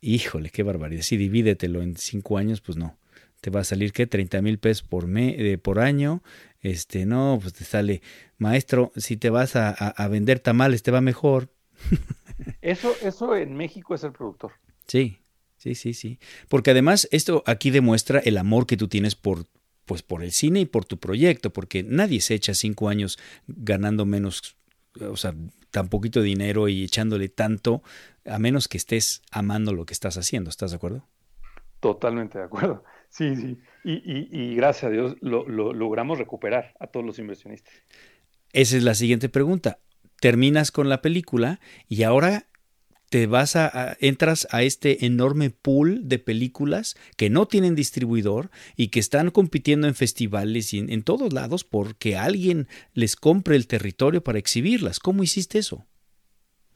[0.00, 1.02] Híjole, qué barbaridad.
[1.02, 2.98] Si divídetelo en cinco años, pues no.
[3.42, 4.06] Te va a salir, ¿qué?
[4.06, 6.22] 30 mil pesos por, me, por año.
[6.60, 8.00] Este, no, pues te sale,
[8.38, 11.50] maestro, si te vas a, a vender tamales, te va mejor.
[12.60, 14.52] Eso, eso en México es el productor.
[14.86, 15.18] Sí,
[15.64, 16.18] Sí, sí, sí.
[16.50, 19.46] Porque además esto aquí demuestra el amor que tú tienes por,
[19.86, 24.04] pues, por el cine y por tu proyecto, porque nadie se echa cinco años ganando
[24.04, 24.58] menos,
[25.00, 25.34] o sea,
[25.70, 27.82] tan poquito dinero y echándole tanto,
[28.26, 30.50] a menos que estés amando lo que estás haciendo.
[30.50, 31.08] ¿Estás de acuerdo?
[31.80, 32.84] Totalmente de acuerdo.
[33.08, 33.58] Sí, sí.
[33.84, 37.72] Y, gracias a Dios lo, lo logramos recuperar a todos los inversionistas.
[38.52, 39.78] Esa es la siguiente pregunta.
[40.20, 42.46] Terminas con la película y ahora
[43.14, 48.88] te vas a, entras a este enorme pool de películas que no tienen distribuidor y
[48.88, 54.24] que están compitiendo en festivales y en, todos lados porque alguien les compre el territorio
[54.24, 54.98] para exhibirlas.
[54.98, 55.84] ¿Cómo hiciste eso?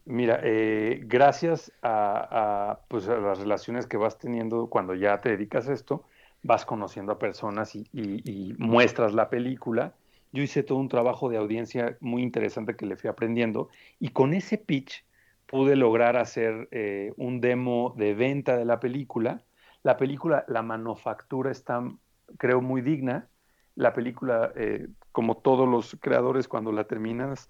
[0.05, 5.69] Mira, eh, gracias a, pues, a, las relaciones que vas teniendo cuando ya te dedicas
[5.69, 6.05] a esto,
[6.45, 9.93] vas conociendo a personas y muestras la película.
[10.33, 14.35] Yo hice todo un trabajo de audiencia muy interesante que le fui aprendiendo y con
[14.35, 15.05] ese pitch
[15.47, 19.43] pude lograr hacer eh, un demo de venta de la película.
[19.83, 21.83] La película, la manufactura está,
[22.37, 23.29] creo, muy digna.
[23.75, 27.49] La película, eh, como todos los creadores, cuando la terminas,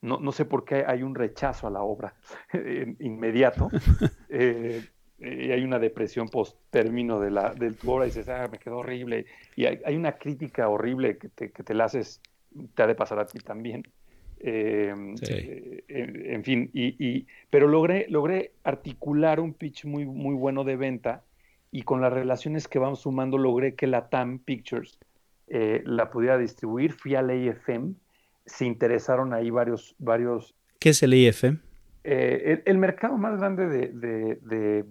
[0.00, 2.14] no, no, sé por qué hay un rechazo a la obra
[2.98, 3.68] inmediato.
[4.34, 4.82] Eh,
[5.22, 8.58] y hay una depresión post término de la, del tu obra y dices, ah, me
[8.58, 9.26] quedó horrible.
[9.56, 12.20] Y hay, hay una crítica horrible que te, que te la haces,
[12.74, 13.84] te ha de pasar a ti también.
[14.44, 14.92] Eh,
[15.28, 21.22] eh, en, fin, y, pero logré, logré articular un pitch muy, muy bueno de venta
[21.70, 24.98] y con las relaciones que vamos sumando logré que la TAM Pictures
[25.46, 26.92] eh, la pudiera distribuir.
[26.92, 27.94] Fui al AFM,
[28.44, 29.94] se interesaron ahí varios...
[29.98, 31.60] varios ¿Qué es el AFM?
[32.02, 34.84] el, mercado más grande de,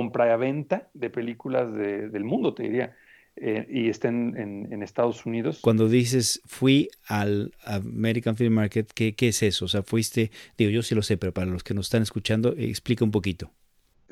[0.00, 2.94] y venta de películas del mundo, te diría.
[3.36, 5.58] Eh, y estén en, Estados Unidos.
[5.60, 9.64] Cuando dices fui al American Film Market, ¿qué, ¿qué, es eso?
[9.64, 12.54] O sea, fuiste, digo, yo sí lo sé, pero para los que nos están escuchando,
[12.56, 13.50] explica un poquito.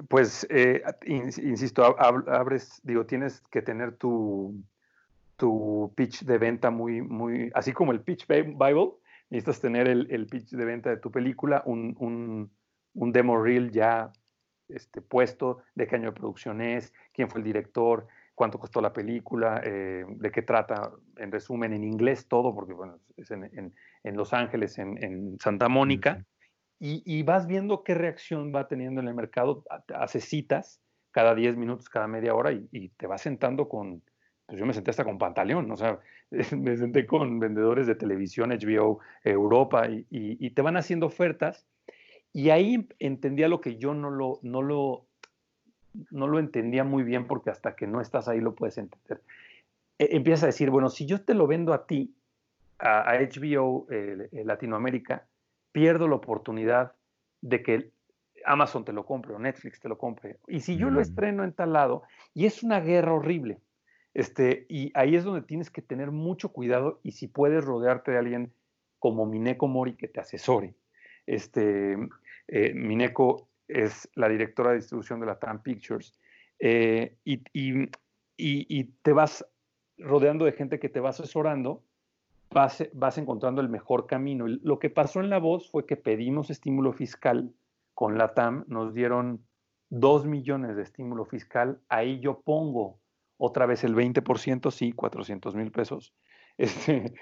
[0.09, 4.61] Pues, eh, insisto, abres, digo, tienes que tener tu,
[5.37, 8.93] tu pitch de venta muy, muy, así como el pitch Bible,
[9.31, 12.51] necesitas tener el, el pitch de venta de tu película, un, un,
[12.95, 14.11] un demo reel ya
[14.69, 18.93] este, puesto, de qué año de producción es, quién fue el director, cuánto costó la
[18.93, 23.73] película, eh, de qué trata, en resumen, en inglés todo, porque bueno, es en,
[24.05, 26.25] Los Ángeles, en, Santa Mónica,
[26.85, 30.81] y, vas viendo qué reacción va teniendo en el mercado, haces citas
[31.13, 34.03] cada 10 minutos, cada media hora, y, te vas sentando con,
[34.47, 36.01] pues yo me senté hasta con Pantaleón, o sea,
[36.57, 41.69] me senté con vendedores de televisión, HBO, Europa, y, te van haciendo ofertas,
[42.33, 45.07] y ahí entendía lo que yo no lo, no lo
[46.11, 49.21] no lo entendía muy bien porque hasta que no estás ahí lo puedes entender.
[49.99, 52.15] E, empieza a decir, bueno, si yo te lo vendo a ti,
[52.79, 55.27] a, HBO eh, eh, Latinoamérica,
[55.71, 56.93] pierdo la oportunidad
[57.41, 57.91] de que
[58.45, 60.39] Amazon te lo compre o Netflix te lo compre.
[60.49, 61.03] Y si yo lo mm.
[61.03, 62.03] estreno en tal lado,
[62.35, 63.59] y es una guerra horrible,
[64.15, 68.19] este, y ahí es donde tienes que tener mucho cuidado y si puedes rodearte de
[68.19, 68.53] alguien
[68.99, 70.75] como Mineko Mori que te asesore.
[71.27, 71.97] Este,
[72.49, 76.19] eh, Mineko es la directora de distribución de la TAM Pictures,
[76.59, 79.45] eh, y, te vas
[79.99, 81.85] rodeando de gente que te va asesorando,
[82.51, 84.47] vas, vas encontrando el mejor camino.
[84.47, 87.53] Lo que pasó en La Voz fue que pedimos estímulo fiscal
[87.95, 89.45] con la TAM, nos dieron
[89.91, 92.99] dos millones de estímulo fiscal, ahí yo pongo
[93.37, 96.15] otra vez el 20%, sí, 400 mil pesos.
[96.59, 97.15] Este,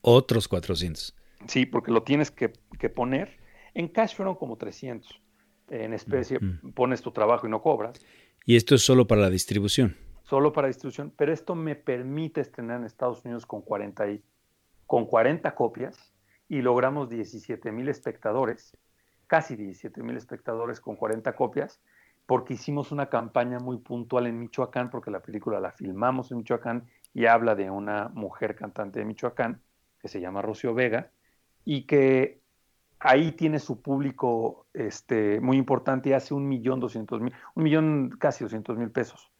[0.00, 1.14] Otros 400.
[1.46, 3.36] Sí, porque lo tienes que, que poner.
[3.78, 5.22] En cash fueron como 300
[5.68, 6.40] en especie,
[6.74, 8.04] pones tu trabajo y no cobras.
[8.44, 9.94] Y esto es solo para la distribución.
[10.24, 14.22] Solo para distribución, pero esto me permite estrenar en Estados Unidos con 40, y,
[14.84, 16.12] con 40 copias
[16.48, 18.76] y logramos 17 mil espectadores,
[19.28, 21.80] casi 17 mil espectadores con 40 copias,
[22.26, 26.88] porque hicimos una campaña muy puntual en Michoacán, porque la película la filmamos en Michoacán
[27.14, 29.62] y habla de una mujer cantante de Michoacán
[30.00, 31.12] que se llama Rocío Vega
[31.64, 32.40] y que
[33.00, 38.10] ahí tiene su público este, muy importante y hace un millón doscientos mil, un millón
[38.18, 39.30] casi doscientos mil pesos.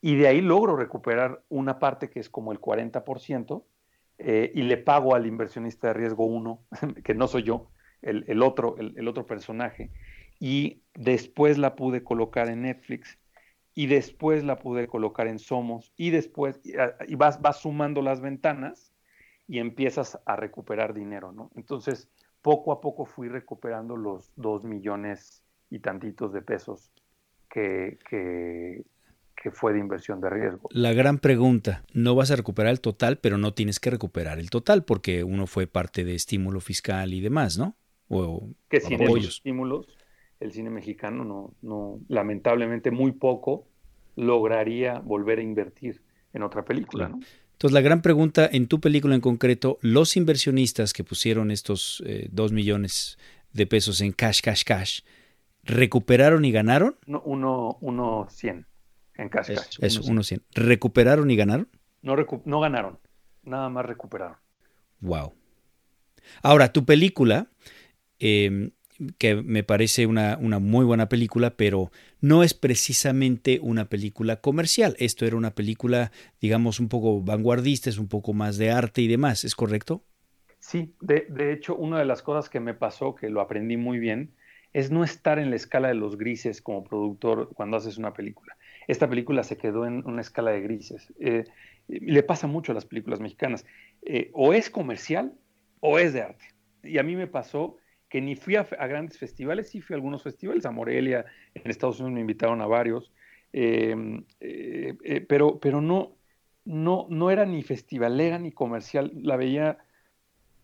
[0.00, 3.64] Y de ahí logro recuperar una parte que es como el 40%
[4.18, 6.64] eh, y le pago al inversionista de riesgo uno,
[7.04, 7.70] que no soy yo,
[8.02, 9.90] el, otro, el, otro personaje.
[10.38, 13.18] Y después la pude colocar en Netflix
[13.74, 18.20] y después la pude colocar en Somos y después, y, ah, vas, vas sumando las
[18.20, 18.92] ventanas
[19.48, 21.50] y empiezas a recuperar dinero, ¿no?
[21.54, 22.10] Entonces,
[22.46, 26.92] poco a poco fui recuperando los dos millones y tantitos de pesos
[27.50, 28.84] que, que,
[29.50, 30.68] fue de inversión de riesgo.
[30.70, 34.48] La gran pregunta, no vas a recuperar el total, pero no tienes que recuperar el
[34.50, 37.76] total porque uno fue parte de estímulo fiscal y demás, ¿no?
[38.08, 39.88] O, que sin esos estímulos,
[40.38, 43.66] el cine mexicano no, no, lamentablemente muy poco
[44.14, 46.00] lograría volver a invertir
[46.32, 47.18] en otra película, ¿no?
[47.56, 52.28] Entonces, la gran pregunta en tu película en concreto, los inversionistas que pusieron estos eh,
[52.30, 53.16] dos millones
[53.54, 55.00] de pesos en cash, cash, cash,
[55.64, 56.98] ¿recuperaron y ganaron?
[57.06, 58.66] No, uno, uno cien
[59.14, 59.78] en cash, cash.
[59.80, 60.42] Eso, uno cien.
[60.54, 61.70] ¿Recuperaron y ganaron?
[62.02, 62.98] No, no ganaron,
[63.42, 64.36] nada más recuperaron.
[65.00, 65.32] Wow.
[66.42, 67.48] Ahora, tu película,
[68.18, 68.70] eh,
[69.18, 71.90] que me parece una, una, muy buena película, pero
[72.20, 74.96] no es precisamente una película comercial.
[74.98, 79.08] Esto era una película, digamos, un poco vanguardista, es un poco más de arte y
[79.08, 80.04] demás, ¿es correcto?
[80.58, 83.98] Sí, de, de hecho, una de las cosas que me pasó, que lo aprendí muy
[83.98, 84.32] bien,
[84.72, 88.56] es no estar en la escala de los grises como productor cuando haces una película.
[88.88, 91.12] Esta película se quedó en una escala de grises.
[91.18, 91.44] Eh,
[91.88, 93.64] le pasa mucho a las películas mexicanas.
[94.02, 95.32] Eh, o es comercial
[95.80, 96.44] o es de arte.
[96.82, 97.78] Y a mí me pasó
[98.16, 102.00] que ni fui a, grandes festivales, sí fui a algunos festivales, a Morelia, en Estados
[102.00, 103.12] Unidos me invitaron a varios,
[103.52, 106.16] Em, eh, eh, pero, pero no,
[106.64, 109.12] no, no era ni festivalera ni comercial.
[109.14, 109.78] La veía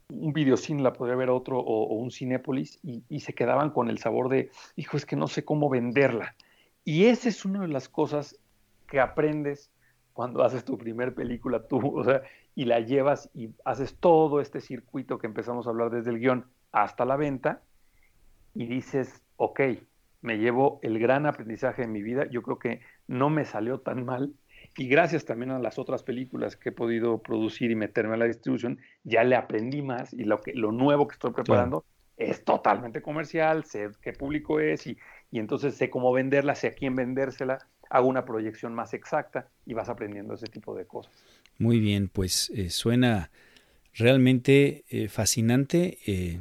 [0.09, 4.30] un videocine, la podría ver otro o, un Cinépolis y, se quedaban con el sabor
[4.30, 6.34] de, hijo, es que no sé cómo venderla.
[6.84, 8.38] Y esa es una de las cosas
[8.86, 9.70] que aprendes
[10.14, 12.22] cuando haces tu primer película tú, o sea,
[12.55, 16.46] y la llevas y haces todo este circuito que empezamos a hablar desde el guion
[16.73, 17.62] hasta la venta
[18.55, 19.61] y dices, ok,
[20.23, 24.05] me llevo el gran aprendizaje de mi vida, yo creo que no me salió tan
[24.05, 24.33] mal
[24.77, 28.25] y gracias también a las otras películas que he podido producir y meterme a la
[28.25, 31.85] distribución, ya le aprendí más y lo, que, lo nuevo que estoy preparando
[32.16, 34.97] es totalmente comercial, sé qué público es y,
[35.31, 37.59] y entonces sé cómo venderla, sé a quién vendérsela,
[37.91, 41.12] hago una proyección más exacta y vas aprendiendo ese tipo de cosas.
[41.59, 43.31] Muy bien, pues eh, suena
[43.93, 46.41] realmente eh, fascinante eh,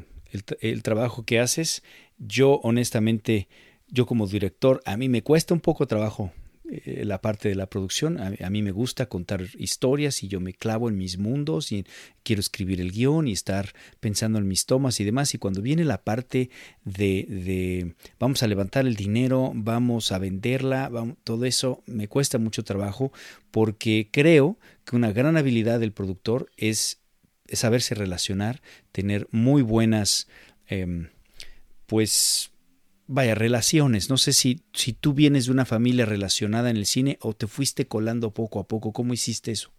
[0.61, 1.83] el, trabajo que haces.
[2.17, 3.47] Yo honestamente,
[3.87, 6.31] yo como director, a mí me cuesta un poco trabajo
[6.69, 8.17] eh, la parte de la producción.
[8.19, 11.85] A, mí me gusta contar historias y yo me clavo en mis mundos y
[12.23, 15.33] quiero escribir el guion y estar pensando en mis tomas y demás.
[15.33, 16.49] Y cuando viene la parte
[16.85, 20.89] de, de vamos a levantar el dinero, vamos a venderla,
[21.25, 23.11] todo eso me cuesta mucho trabajo
[23.51, 27.00] porque creo que una gran habilidad del productor es,
[27.55, 30.27] saberse relacionar, tener muy buenas,
[30.67, 31.09] em,
[31.85, 32.51] pues
[33.07, 34.09] vaya, relaciones.
[34.09, 37.47] No sé si, si tú vienes de una familia relacionada en el cine o te
[37.47, 38.93] fuiste colando poco a poco.
[38.93, 39.71] ¿Cómo hiciste eso?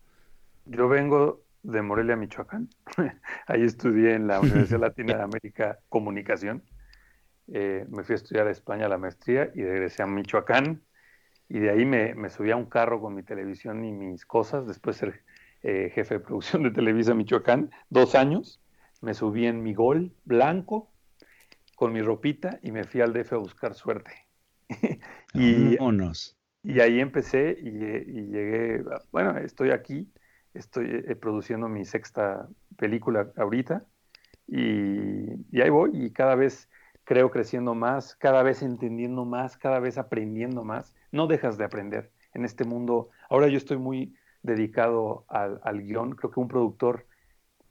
[0.67, 2.69] Yo vengo de Morelia, Michoacán.
[3.47, 6.63] Ahí estudié en la Universidad Latina de América Comunicación.
[7.49, 10.83] Eh, me fui a estudiar a España la maestría y regresé a Michoacán.
[11.49, 14.67] Y de ahí me, me subí a un carro con mi televisión y mis cosas,
[14.67, 15.25] después de ser
[15.63, 18.61] eh, jefe de producción de Televisa Michoacán, dos años.
[19.01, 20.91] Me subí en mi gol blanco,
[21.77, 24.13] con mi ropita y me fui al DF a buscar suerte.
[25.35, 25.77] y,
[26.63, 30.09] y ahí empecé y, llegué, bueno, estoy aquí,
[30.55, 33.85] estoy eh, produciendo mi sexta película ahorita
[34.47, 36.69] y, y, ahí voy y cada vez
[37.05, 40.95] creo creciendo más, cada vez entendiendo más, cada vez aprendiendo más.
[41.11, 43.11] No dejas de aprender en este mundo.
[43.29, 46.15] Ahora yo estoy muy dedicado al, guion.
[46.15, 47.07] Creo que un productor,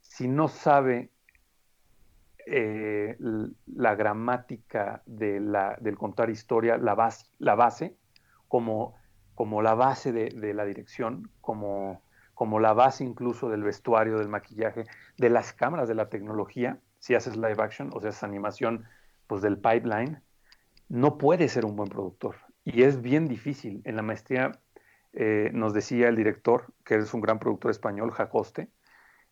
[0.00, 1.10] si no sabe
[2.46, 3.16] eh,
[3.66, 5.40] la gramática de
[5.80, 7.96] del contar historia, la base,
[8.48, 8.94] como,
[9.34, 12.02] como la base de, la dirección, como,
[12.34, 14.84] como la base incluso del vestuario, del maquillaje,
[15.18, 18.84] de las cámaras, de la tecnología, si haces live action o si haces animación,
[19.26, 20.20] pues del pipeline,
[20.88, 22.36] no puede ser un buen productor.
[22.64, 23.80] Y es bien difícil.
[23.84, 24.52] En la maestría
[25.12, 28.68] eh, nos decía el director, que es un gran productor español, Jacoste,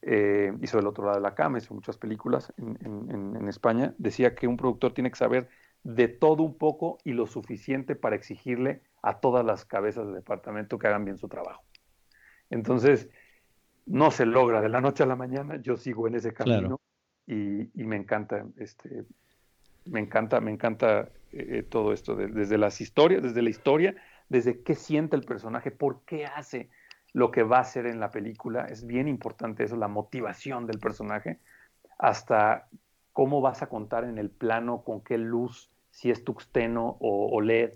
[0.02, 4.46] eh, hizo El otro lado de la cama, hizo muchas películas en, España, decía que
[4.46, 5.48] un productor tiene que saber
[5.82, 10.78] de todo un poco y lo suficiente para exigirle a todas las cabezas del departamento
[10.78, 11.62] que hagan bien su trabajo.
[12.48, 13.10] Entonces,
[13.86, 16.80] no se logra de la noche a la mañana, yo sigo en ese camino
[17.26, 19.04] y, me encanta, este,
[19.86, 23.96] me encanta, me encanta eh, todo esto, desde las historias, desde la historia,
[24.30, 26.70] desde qué siente el personaje, por qué hace,
[27.12, 28.64] lo que va a ser en la película.
[28.66, 31.40] Es bien importante eso, la motivación del personaje,
[31.98, 32.68] hasta
[33.12, 37.72] cómo vas a contar en el plano, con qué luz, si es tuxteno o, LED,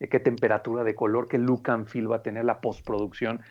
[0.00, 3.42] eh, qué temperatura de color, qué look and feel va a tener la postproducción.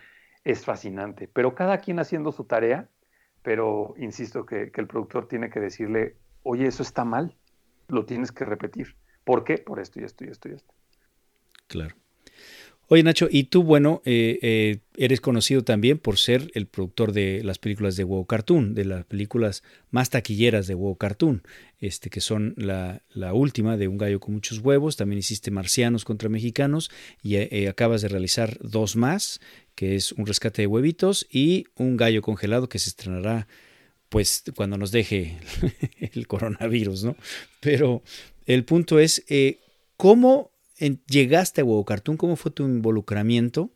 [0.42, 1.28] Es fascinante.
[1.32, 2.88] Pero cada quien haciendo su tarea,
[3.42, 7.36] pero insisto que, que el productor tiene que decirle, oye, eso está mal,
[7.86, 8.96] lo tienes que repetir.
[9.22, 9.58] ¿Por qué?
[9.58, 10.74] Por esto y esto y esto y esto.
[11.68, 11.94] Claro.
[12.90, 17.42] Oye Nacho, y tú, bueno, eh, eh, eres conocido también por ser el productor de
[17.44, 21.42] las películas de WoW Cartoon, de las películas más taquilleras de WoW Cartoon,
[21.80, 23.02] este, que son la,
[23.34, 26.90] última de Un gallo con muchos huevos, también hiciste Marcianos contra Mexicanos
[27.22, 29.40] y eh, acabas de realizar dos más,
[29.74, 33.48] que es Un rescate de huevitos y Un gallo congelado que se estrenará
[34.08, 35.36] pues cuando nos deje
[36.14, 37.16] el coronavirus, ¿no?
[37.60, 38.02] Pero
[38.46, 39.26] el punto es,
[39.98, 40.52] ¿cómo
[41.06, 42.16] llegaste a Huevo Cartoon?
[42.16, 43.70] ¿Cómo fue tu involucramiento?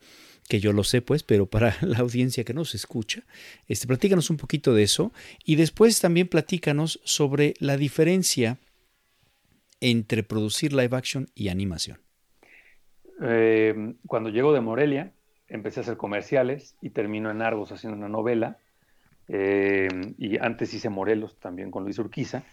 [0.49, 3.25] Que yo lo sé, pues, pero para la audiencia que nos escucha,
[3.69, 5.13] este, un poquito de eso
[5.45, 8.59] y después también platícanos sobre la diferencia
[9.81, 11.99] entre producir live action y animación.
[13.21, 15.13] Eh, cuando llego de Morelia,
[15.49, 18.59] empecé a hacer comerciales y termino en Argos haciendo una novela.
[19.29, 19.89] Eh,
[20.19, 22.45] y antes hice Morelos también con Luis Urquiza.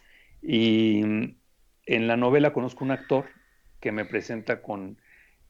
[0.42, 3.26] Y en la novela conozco un actor
[3.80, 4.98] que me presenta con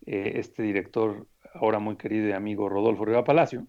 [0.05, 3.67] eh, este director ahora muy querido y amigo Rodolfo Riva Palacio.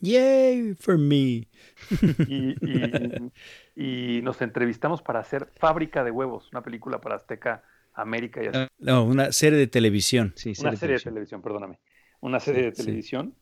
[0.00, 1.48] Yay for me.
[3.76, 7.62] y, nos entrevistamos para hacer Fábrica de Huevos, una película para Azteca
[7.94, 8.58] América y así.
[8.78, 10.32] No, una serie de televisión.
[10.36, 11.78] Sí, una serie de televisión, perdóname.
[12.20, 13.34] Una serie de televisión.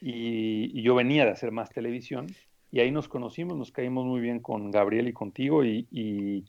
[0.00, 2.26] Y, yo venía de hacer más televisión.
[2.70, 5.64] Y ahí nos conocimos, nos caímos muy bien con Gabriel y contigo.
[5.64, 6.44] Y,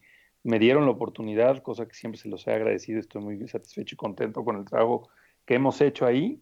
[0.45, 2.99] me dieron la oportunidad, cosa que siempre se los he agradecido.
[2.99, 5.09] Estoy muy satisfecho y contento con el trabajo
[5.43, 6.39] que hemos hecho ahí.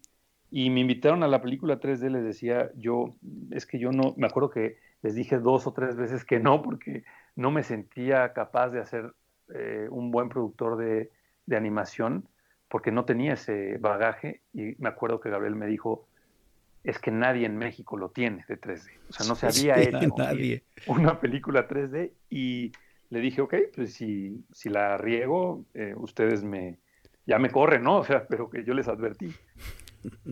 [0.50, 3.16] Y me invitaron a la película 3D, les decía, yo,
[3.50, 6.60] es que yo no, me acuerdo que les dije dos o tres veces que no,
[6.60, 7.02] porque
[7.34, 9.14] no me sentía capaz de hacer
[9.54, 11.10] eh, un buen productor de,
[11.56, 12.28] animación,
[12.68, 14.42] porque no tenía ese bagaje.
[14.52, 16.06] Y me acuerdo que Gabriel me dijo,
[16.84, 18.90] es que nadie en México lo tiene de 3D.
[19.08, 20.62] O sea, no se había hecho nadie.
[20.86, 22.72] una película 3D y
[23.14, 26.80] le dije, ok, pues si, si la riego, eh, ustedes me,
[27.26, 27.98] ya me corren, ¿no?
[27.98, 29.32] O sea, pero que yo les advertí.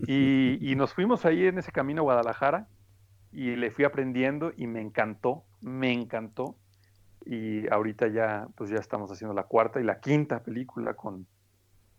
[0.05, 2.67] Y, y, nos fuimos ahí en ese camino a Guadalajara
[3.31, 6.57] y le fui aprendiendo y me encantó, me encantó.
[7.25, 11.25] Y ahorita ya, pues ya estamos haciendo la cuarta y la quinta película con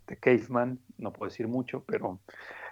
[0.04, 2.20] The Caveman, no puedo decir mucho, pero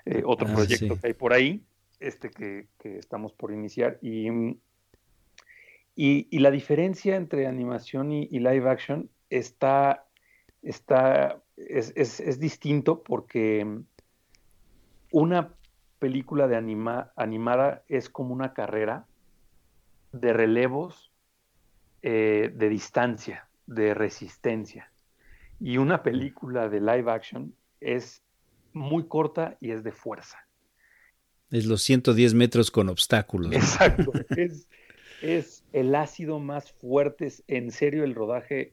[0.04, 1.64] eh, otro ah, proyecto que hay por ahí,
[1.98, 3.98] este que, estamos por iniciar.
[4.02, 4.28] Y,
[5.95, 10.07] y, la diferencia entre animación y, live action está,
[10.62, 13.82] está es, es, es distinto porque
[15.11, 15.55] una
[15.99, 19.07] película de anima, animada es como una carrera
[20.12, 21.12] de relevos
[22.03, 24.90] eh, de distancia, de resistencia.
[25.61, 28.24] Y una película de live action es
[28.72, 30.38] muy corta y es de fuerza.
[31.51, 33.53] Es los 110 metros con obstáculos.
[33.53, 34.11] Exacto.
[34.36, 34.66] es,
[35.20, 37.28] es, el ácido más fuerte.
[37.48, 38.72] En serio, el rodaje.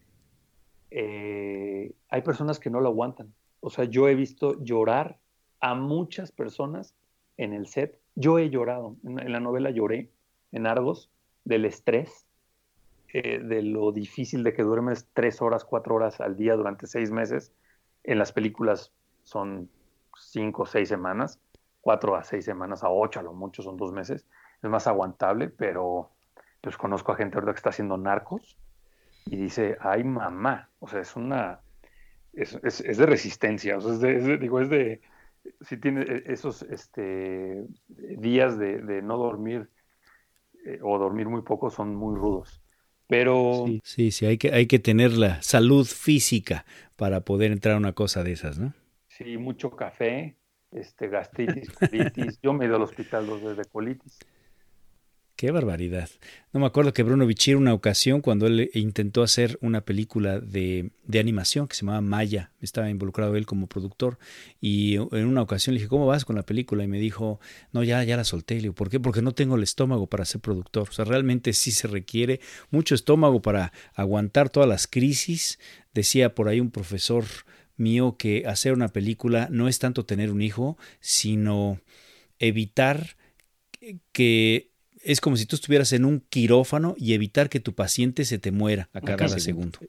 [0.91, 3.33] Eh, hay personas que no lo aguantan.
[3.59, 5.19] O sea, yo he visto llorar
[5.59, 6.95] a muchas personas
[7.37, 7.99] en el set.
[8.15, 10.09] Yo he llorado, en, la novela lloré,
[10.51, 11.11] en Argos,
[11.45, 12.25] del estrés,
[13.13, 17.11] eh, de lo difícil de que duermes tres horas, cuatro horas al día durante seis
[17.11, 17.53] meses.
[18.03, 18.93] En las películas
[19.23, 19.69] son
[20.17, 21.39] cinco o seis semanas,
[21.81, 24.25] cuatro a seis semanas, a ocho a lo mucho son dos meses.
[24.61, 26.11] Es más aguantable, pero
[26.61, 28.57] pues conozco a gente ahorita que está haciendo narcos
[29.25, 31.61] y dice, ay mamá, o sea, es una,
[32.33, 35.01] es, de resistencia, o sea, es de, digo, es de,
[35.61, 39.69] si tiene eh, esos este, días de, no dormir
[40.65, 42.61] eh, o dormir muy poco son muy rudos.
[43.07, 46.63] Pero sí, sí, hay que hay que tener la salud física
[46.95, 48.75] para poder entrar a una cosa de esas, ¿no?
[49.07, 50.35] Sí, mucho café,
[50.71, 52.39] este gastritis, colitis.
[52.43, 54.19] Yo me he ido al hospital dos veces de colitis.
[55.39, 56.09] Qué barbaridad.
[56.51, 60.91] No me acuerdo que Bruno Bichir una ocasión cuando él intentó hacer una película de,
[61.05, 64.19] de, animación que se llamaba Maya, estaba involucrado él como productor
[64.59, 66.83] y en una ocasión le dije, ¿cómo vas con la película?
[66.83, 67.39] Y me dijo,
[67.71, 68.55] no, ya, ya la solté.
[68.55, 68.99] Le digo, ¿por qué?
[68.99, 70.89] Porque no tengo el estómago para ser productor.
[70.89, 75.57] O sea, realmente sí se requiere mucho estómago para aguantar todas las crisis.
[75.93, 77.23] Decía por ahí un profesor
[77.77, 81.79] mío que hacer una película no es tanto tener un hijo, sino
[82.39, 83.15] evitar
[84.11, 84.68] que
[85.01, 88.51] es como si tú estuvieras en un quirófano y evitar que tu paciente se te
[88.51, 89.79] muera a cada, segundo.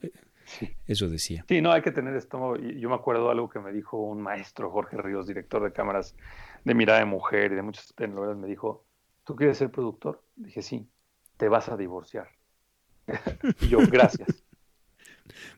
[0.87, 1.45] Eso decía.
[1.49, 2.57] Sí, no, hay que tener estómago.
[2.57, 6.17] Yo me acuerdo algo que me dijo un maestro, Jorge Ríos, director de cámaras
[6.65, 8.85] de Mirada de Mujer y de muchas telenovelas, me dijo,
[9.25, 10.23] ¿tú quieres ser productor?
[10.37, 10.89] Dije, sí,
[11.37, 12.29] te vas a divorciar.
[13.61, 14.45] y yo, gracias.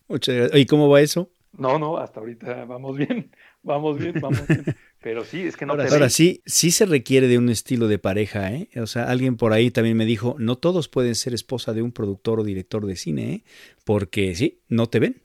[0.09, 0.61] Muchas gracias.
[0.61, 1.31] ¿Y cómo va eso?
[1.53, 3.31] No, no, hasta ahorita vamos bien,
[3.63, 4.65] vamos bien, vamos bien.
[5.03, 7.99] Pero sí, es que no ahora, ahora sí, sí se requiere de un estilo de
[7.99, 8.69] pareja, ¿eh?
[8.77, 11.91] O sea, alguien por ahí también me dijo, no todos pueden ser esposa de un
[11.91, 13.45] productor o director de cine, ¿eh?
[13.85, 15.23] Porque sí, no te ven.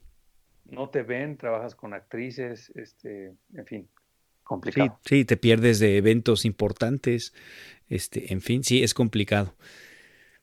[0.66, 3.88] No te ven, trabajas con actrices, este, en fin,
[4.44, 5.00] complicado.
[5.06, 7.34] Sí, sí, te pierdes de eventos importantes,
[7.88, 9.56] este, en fin, sí, es complicado.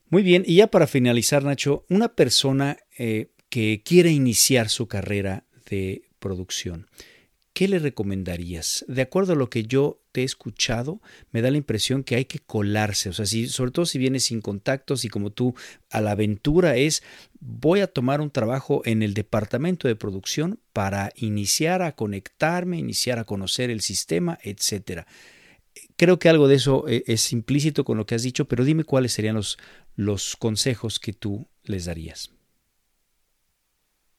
[0.09, 5.43] Muy bien, y ya para finalizar, Nacho, una persona eh, que quiere iniciar su carrera
[5.69, 6.87] de producción,
[7.55, 8.83] ¿qué le recomendarías?
[8.89, 11.01] De acuerdo a lo que yo te he escuchado,
[11.31, 14.25] me da la impresión que hay que colarse, o sea, si, sobre todo si vienes
[14.25, 15.55] sin contactos y como tú
[15.89, 17.01] a la aventura es,
[17.39, 23.19] voy a tomar un trabajo en el departamento de producción para iniciar a conectarme, iniciar
[23.19, 25.07] a conocer el sistema, etcétera.
[25.95, 28.83] Creo que algo de eso eh, es implícito con lo que has dicho, pero dime
[28.83, 29.57] cuáles serían los,
[29.95, 32.33] los consejos que tú les darías.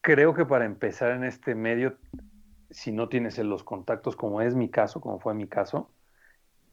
[0.00, 1.98] Creo que para empezar en este medio
[2.70, 5.90] si no tienes los contactos, como es mi caso, como fue mi caso,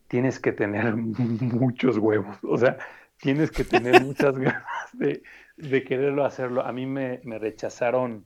[0.08, 2.38] tienes que tener muchos huevos.
[2.44, 2.78] O sea,
[3.18, 4.64] tienes que tener muchas ganas
[4.94, 5.24] de,
[5.84, 6.62] quererlo hacerlo.
[6.66, 8.26] A mí me, rechazaron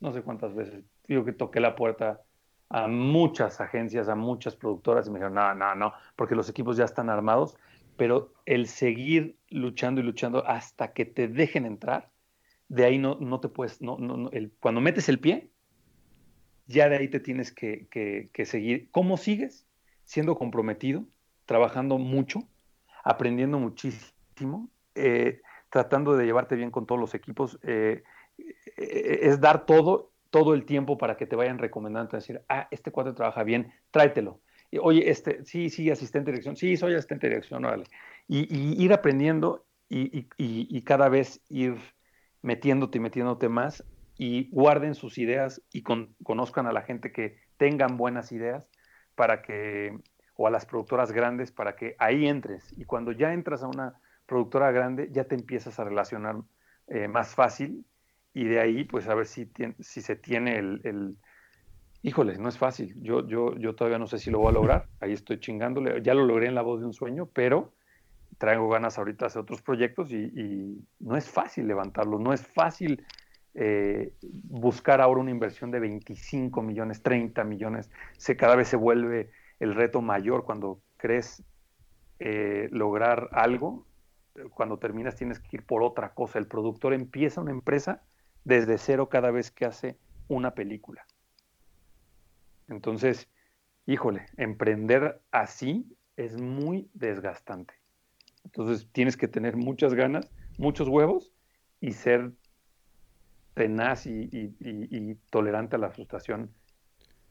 [0.00, 0.84] no sé cuántas veces.
[1.06, 2.22] Digo que toqué la puerta
[2.68, 6.76] a muchas agencias, a muchas productoras y me dijeron, no, no, no, porque los equipos
[6.76, 7.56] ya están armados,
[7.96, 12.08] pero el seguir luchando y luchando hasta que te dejen entrar,
[12.68, 15.51] de ahí no, no te puedes, no, no, el, cuando metes el pie,
[16.72, 17.88] ya de ahí te tienes que,
[18.32, 18.90] que seguir.
[18.90, 19.66] ¿Cómo sigues?
[20.04, 21.04] Siendo comprometido,
[21.46, 22.48] trabajando mucho,
[23.04, 27.58] aprendiendo muchísimo, eh, tratando de llevarte bien con todos los equipos.
[27.62, 28.02] Eh,
[28.76, 32.90] eh, es dar todo, todo el tiempo para que te vayan recomendando, decir, ah, este
[32.90, 34.40] cuadro trabaja bien, tráetelo.
[34.70, 37.84] Y, Oye, este, sí, sí, asistente de dirección, sí, soy asistente de dirección, órale.
[38.28, 41.74] Y, ir aprendiendo y, y, cada vez ir
[42.40, 43.84] metiéndote y metiéndote más
[44.18, 48.68] y guarden sus ideas y conozcan a la gente que tengan buenas ideas
[49.14, 49.98] para que
[50.34, 52.72] o a las productoras grandes para que ahí entres.
[52.76, 53.94] Y cuando ya entras a una
[54.26, 56.36] productora grande, ya te empiezas a relacionar
[56.88, 57.84] eh, más fácil
[58.34, 59.50] y de ahí, pues a ver si,
[59.80, 61.16] si se tiene el, el,
[62.02, 63.00] Híjole, no es fácil.
[63.00, 64.88] Yo, yo, yo todavía no sé si lo voy a lograr.
[65.00, 66.02] Ahí estoy chingándole.
[66.02, 67.72] Ya lo logré en La Voz de un Sueño, pero
[68.38, 72.18] traigo ganas ahorita de hacer otros proyectos y, no es fácil levantarlo.
[72.18, 73.04] No es fácil
[73.54, 77.90] eh, buscar ahora una inversión de 25 millones, 30 millones.
[78.16, 79.30] Se, cada vez se vuelve
[79.60, 81.42] el reto mayor cuando crees
[82.18, 83.86] eh, lograr algo,
[84.54, 86.38] cuando terminas tienes que ir por otra cosa.
[86.38, 88.02] El productor empieza una empresa
[88.44, 89.98] desde cero cada vez que hace
[90.28, 91.06] una película.
[92.68, 93.28] Entonces,
[93.86, 95.86] híjole, emprender así
[96.16, 97.74] es muy desgastante.
[98.44, 101.32] Entonces tienes que tener muchas ganas, muchos huevos
[101.80, 102.32] y ser
[103.54, 106.50] tenaz y tolerante a la frustración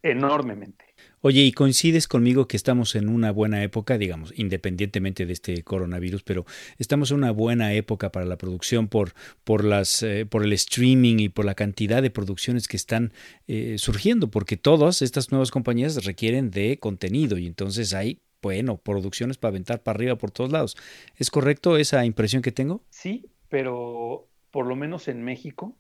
[0.04, 0.86] enormemente.
[1.22, 6.24] Oye, ¿y coincides conmigo que estamos en una buena época, digamos, independientemente de este coronavirus,
[6.24, 6.46] pero
[6.80, 9.14] estamos en una buena época para la producción por,
[9.44, 13.14] por, las, eh, por el streaming y por la cantidad de producciones que están
[13.48, 19.38] eh, surgiendo, porque todas estas nuevas compañías requieren de contenido y entonces hay, bueno, producciones
[19.38, 20.76] para aventar para arriba por todos lados.
[21.16, 22.84] ¿Es correcto esa impresión que tengo?
[22.90, 25.78] Sí, pero por lo menos en México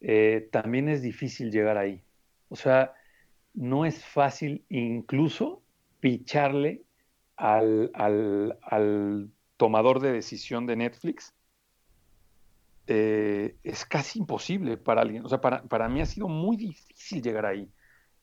[0.00, 2.02] eh, también es difícil llegar ahí.
[2.48, 2.94] O sea,
[3.54, 5.62] no es fácil incluso
[6.00, 6.82] picharle
[7.36, 7.90] al,
[9.56, 11.34] tomador de decisión de Netflix.
[12.86, 15.24] Eh, es casi imposible para alguien.
[15.24, 17.68] O sea, para, mí ha sido muy difícil llegar ahí.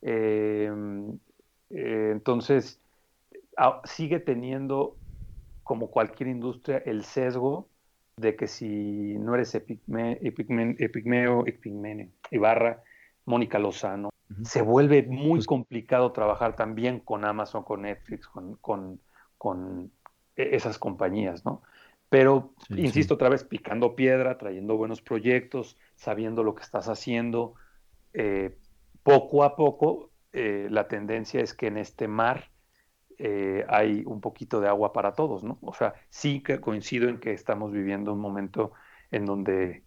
[0.02, 0.72] Eh,
[1.70, 2.80] entonces,
[3.84, 4.98] sigue teniendo,
[5.64, 7.70] como cualquier industria, el sesgo
[8.18, 11.46] de que si no eres Epigmeo, Epigmeo,
[12.32, 12.84] Ibarra,
[13.26, 14.10] Mónica Lozano,
[14.44, 18.56] se vuelve muy pues complicado trabajar también con Amazon, con Netflix, con,
[19.38, 19.92] con,
[20.36, 21.62] e, esas compañías, ¿no?
[22.10, 27.56] Pero, insisto otra vez, picando piedra, trayendo buenos proyectos, sabiendo lo que estás haciendo,
[28.14, 28.58] eh,
[29.04, 32.50] poco a poco eh, la tendencia es que en este mar
[33.18, 35.58] eh, hay un poquito de agua para todos, ¿no?
[35.62, 38.74] O sea, sí que coincido en que estamos viviendo un momento
[39.12, 39.84] en donde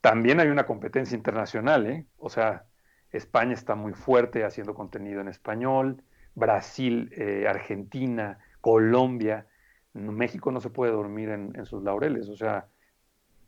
[0.00, 2.06] también hay una competencia internacional, ¿eh?
[2.18, 2.66] O sea,
[3.12, 6.02] España está muy fuerte haciendo contenido en español,
[6.34, 9.46] Brasil, eh, Argentina, Colombia,
[9.92, 12.68] México no se puede dormir en, sus laureles, o sea,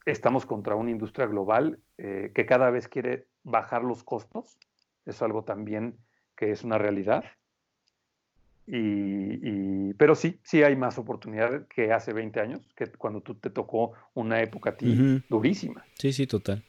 [0.04, 4.58] estamos contra una industria global eh, que cada vez quiere bajar los costos,
[5.06, 5.98] es algo también
[6.36, 7.24] que es una realidad.
[8.66, 13.50] Y, pero sí, sí hay más oportunidad que hace 20 años, que cuando tú te
[13.50, 15.84] tocó una época a ti durísima.
[15.98, 16.62] Sí, sí, total.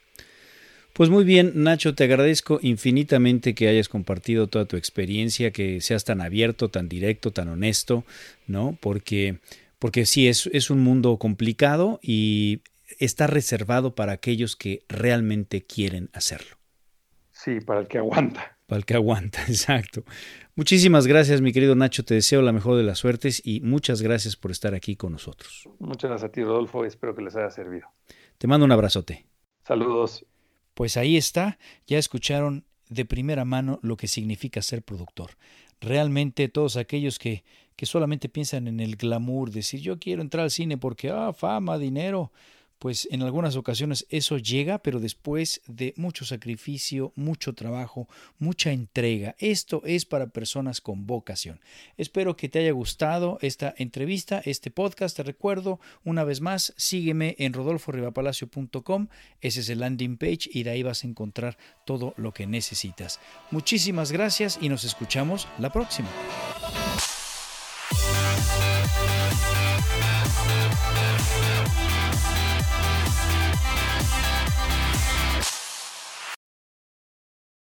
[0.92, 6.04] Pues muy bien, Nacho, te agradezco infinitamente que hayas compartido toda tu experiencia, que seas
[6.04, 8.04] tan abierto, tan directo, tan honesto,
[8.46, 8.78] ¿no?
[8.80, 9.38] Porque,
[9.80, 12.60] porque sí, es, es un mundo complicado y
[13.00, 16.56] está reservado para aquellos que realmente quieren hacerlo.
[17.32, 18.53] Sí, para el que aguanta.
[18.74, 20.02] Para el que aguanta, exacto.
[20.56, 22.04] Muchísimas gracias, mi querido Nacho.
[22.04, 25.68] Te deseo la mejor de las suertes y muchas gracias por estar aquí con nosotros.
[25.78, 26.84] Muchas gracias a ti, Rodolfo.
[26.84, 27.86] Espero que les haya servido.
[28.36, 29.26] Te mando un abrazote.
[29.64, 30.26] Saludos.
[30.74, 31.56] Pues ahí está,
[31.86, 35.36] ya escucharon de primera mano lo que significa ser productor.
[35.80, 37.44] Realmente todos aquellos que,
[37.76, 41.78] que solamente piensan en el glamour, decir yo quiero entrar al cine porque, ah, fama,
[41.78, 42.32] dinero,
[42.78, 48.08] pues en algunas ocasiones eso llega, pero después de mucho sacrificio, mucho trabajo,
[48.38, 49.34] mucha entrega.
[49.38, 51.60] Esto es para personas con vocación.
[51.96, 55.16] Espero que te haya gustado esta entrevista, este podcast.
[55.16, 59.08] Te recuerdo una vez más, sígueme en rodolforribapalacio.com.
[59.40, 63.20] Ese es el landing page y de ahí vas a encontrar todo lo que necesitas.
[63.50, 66.08] Muchísimas gracias y nos escuchamos la próxima.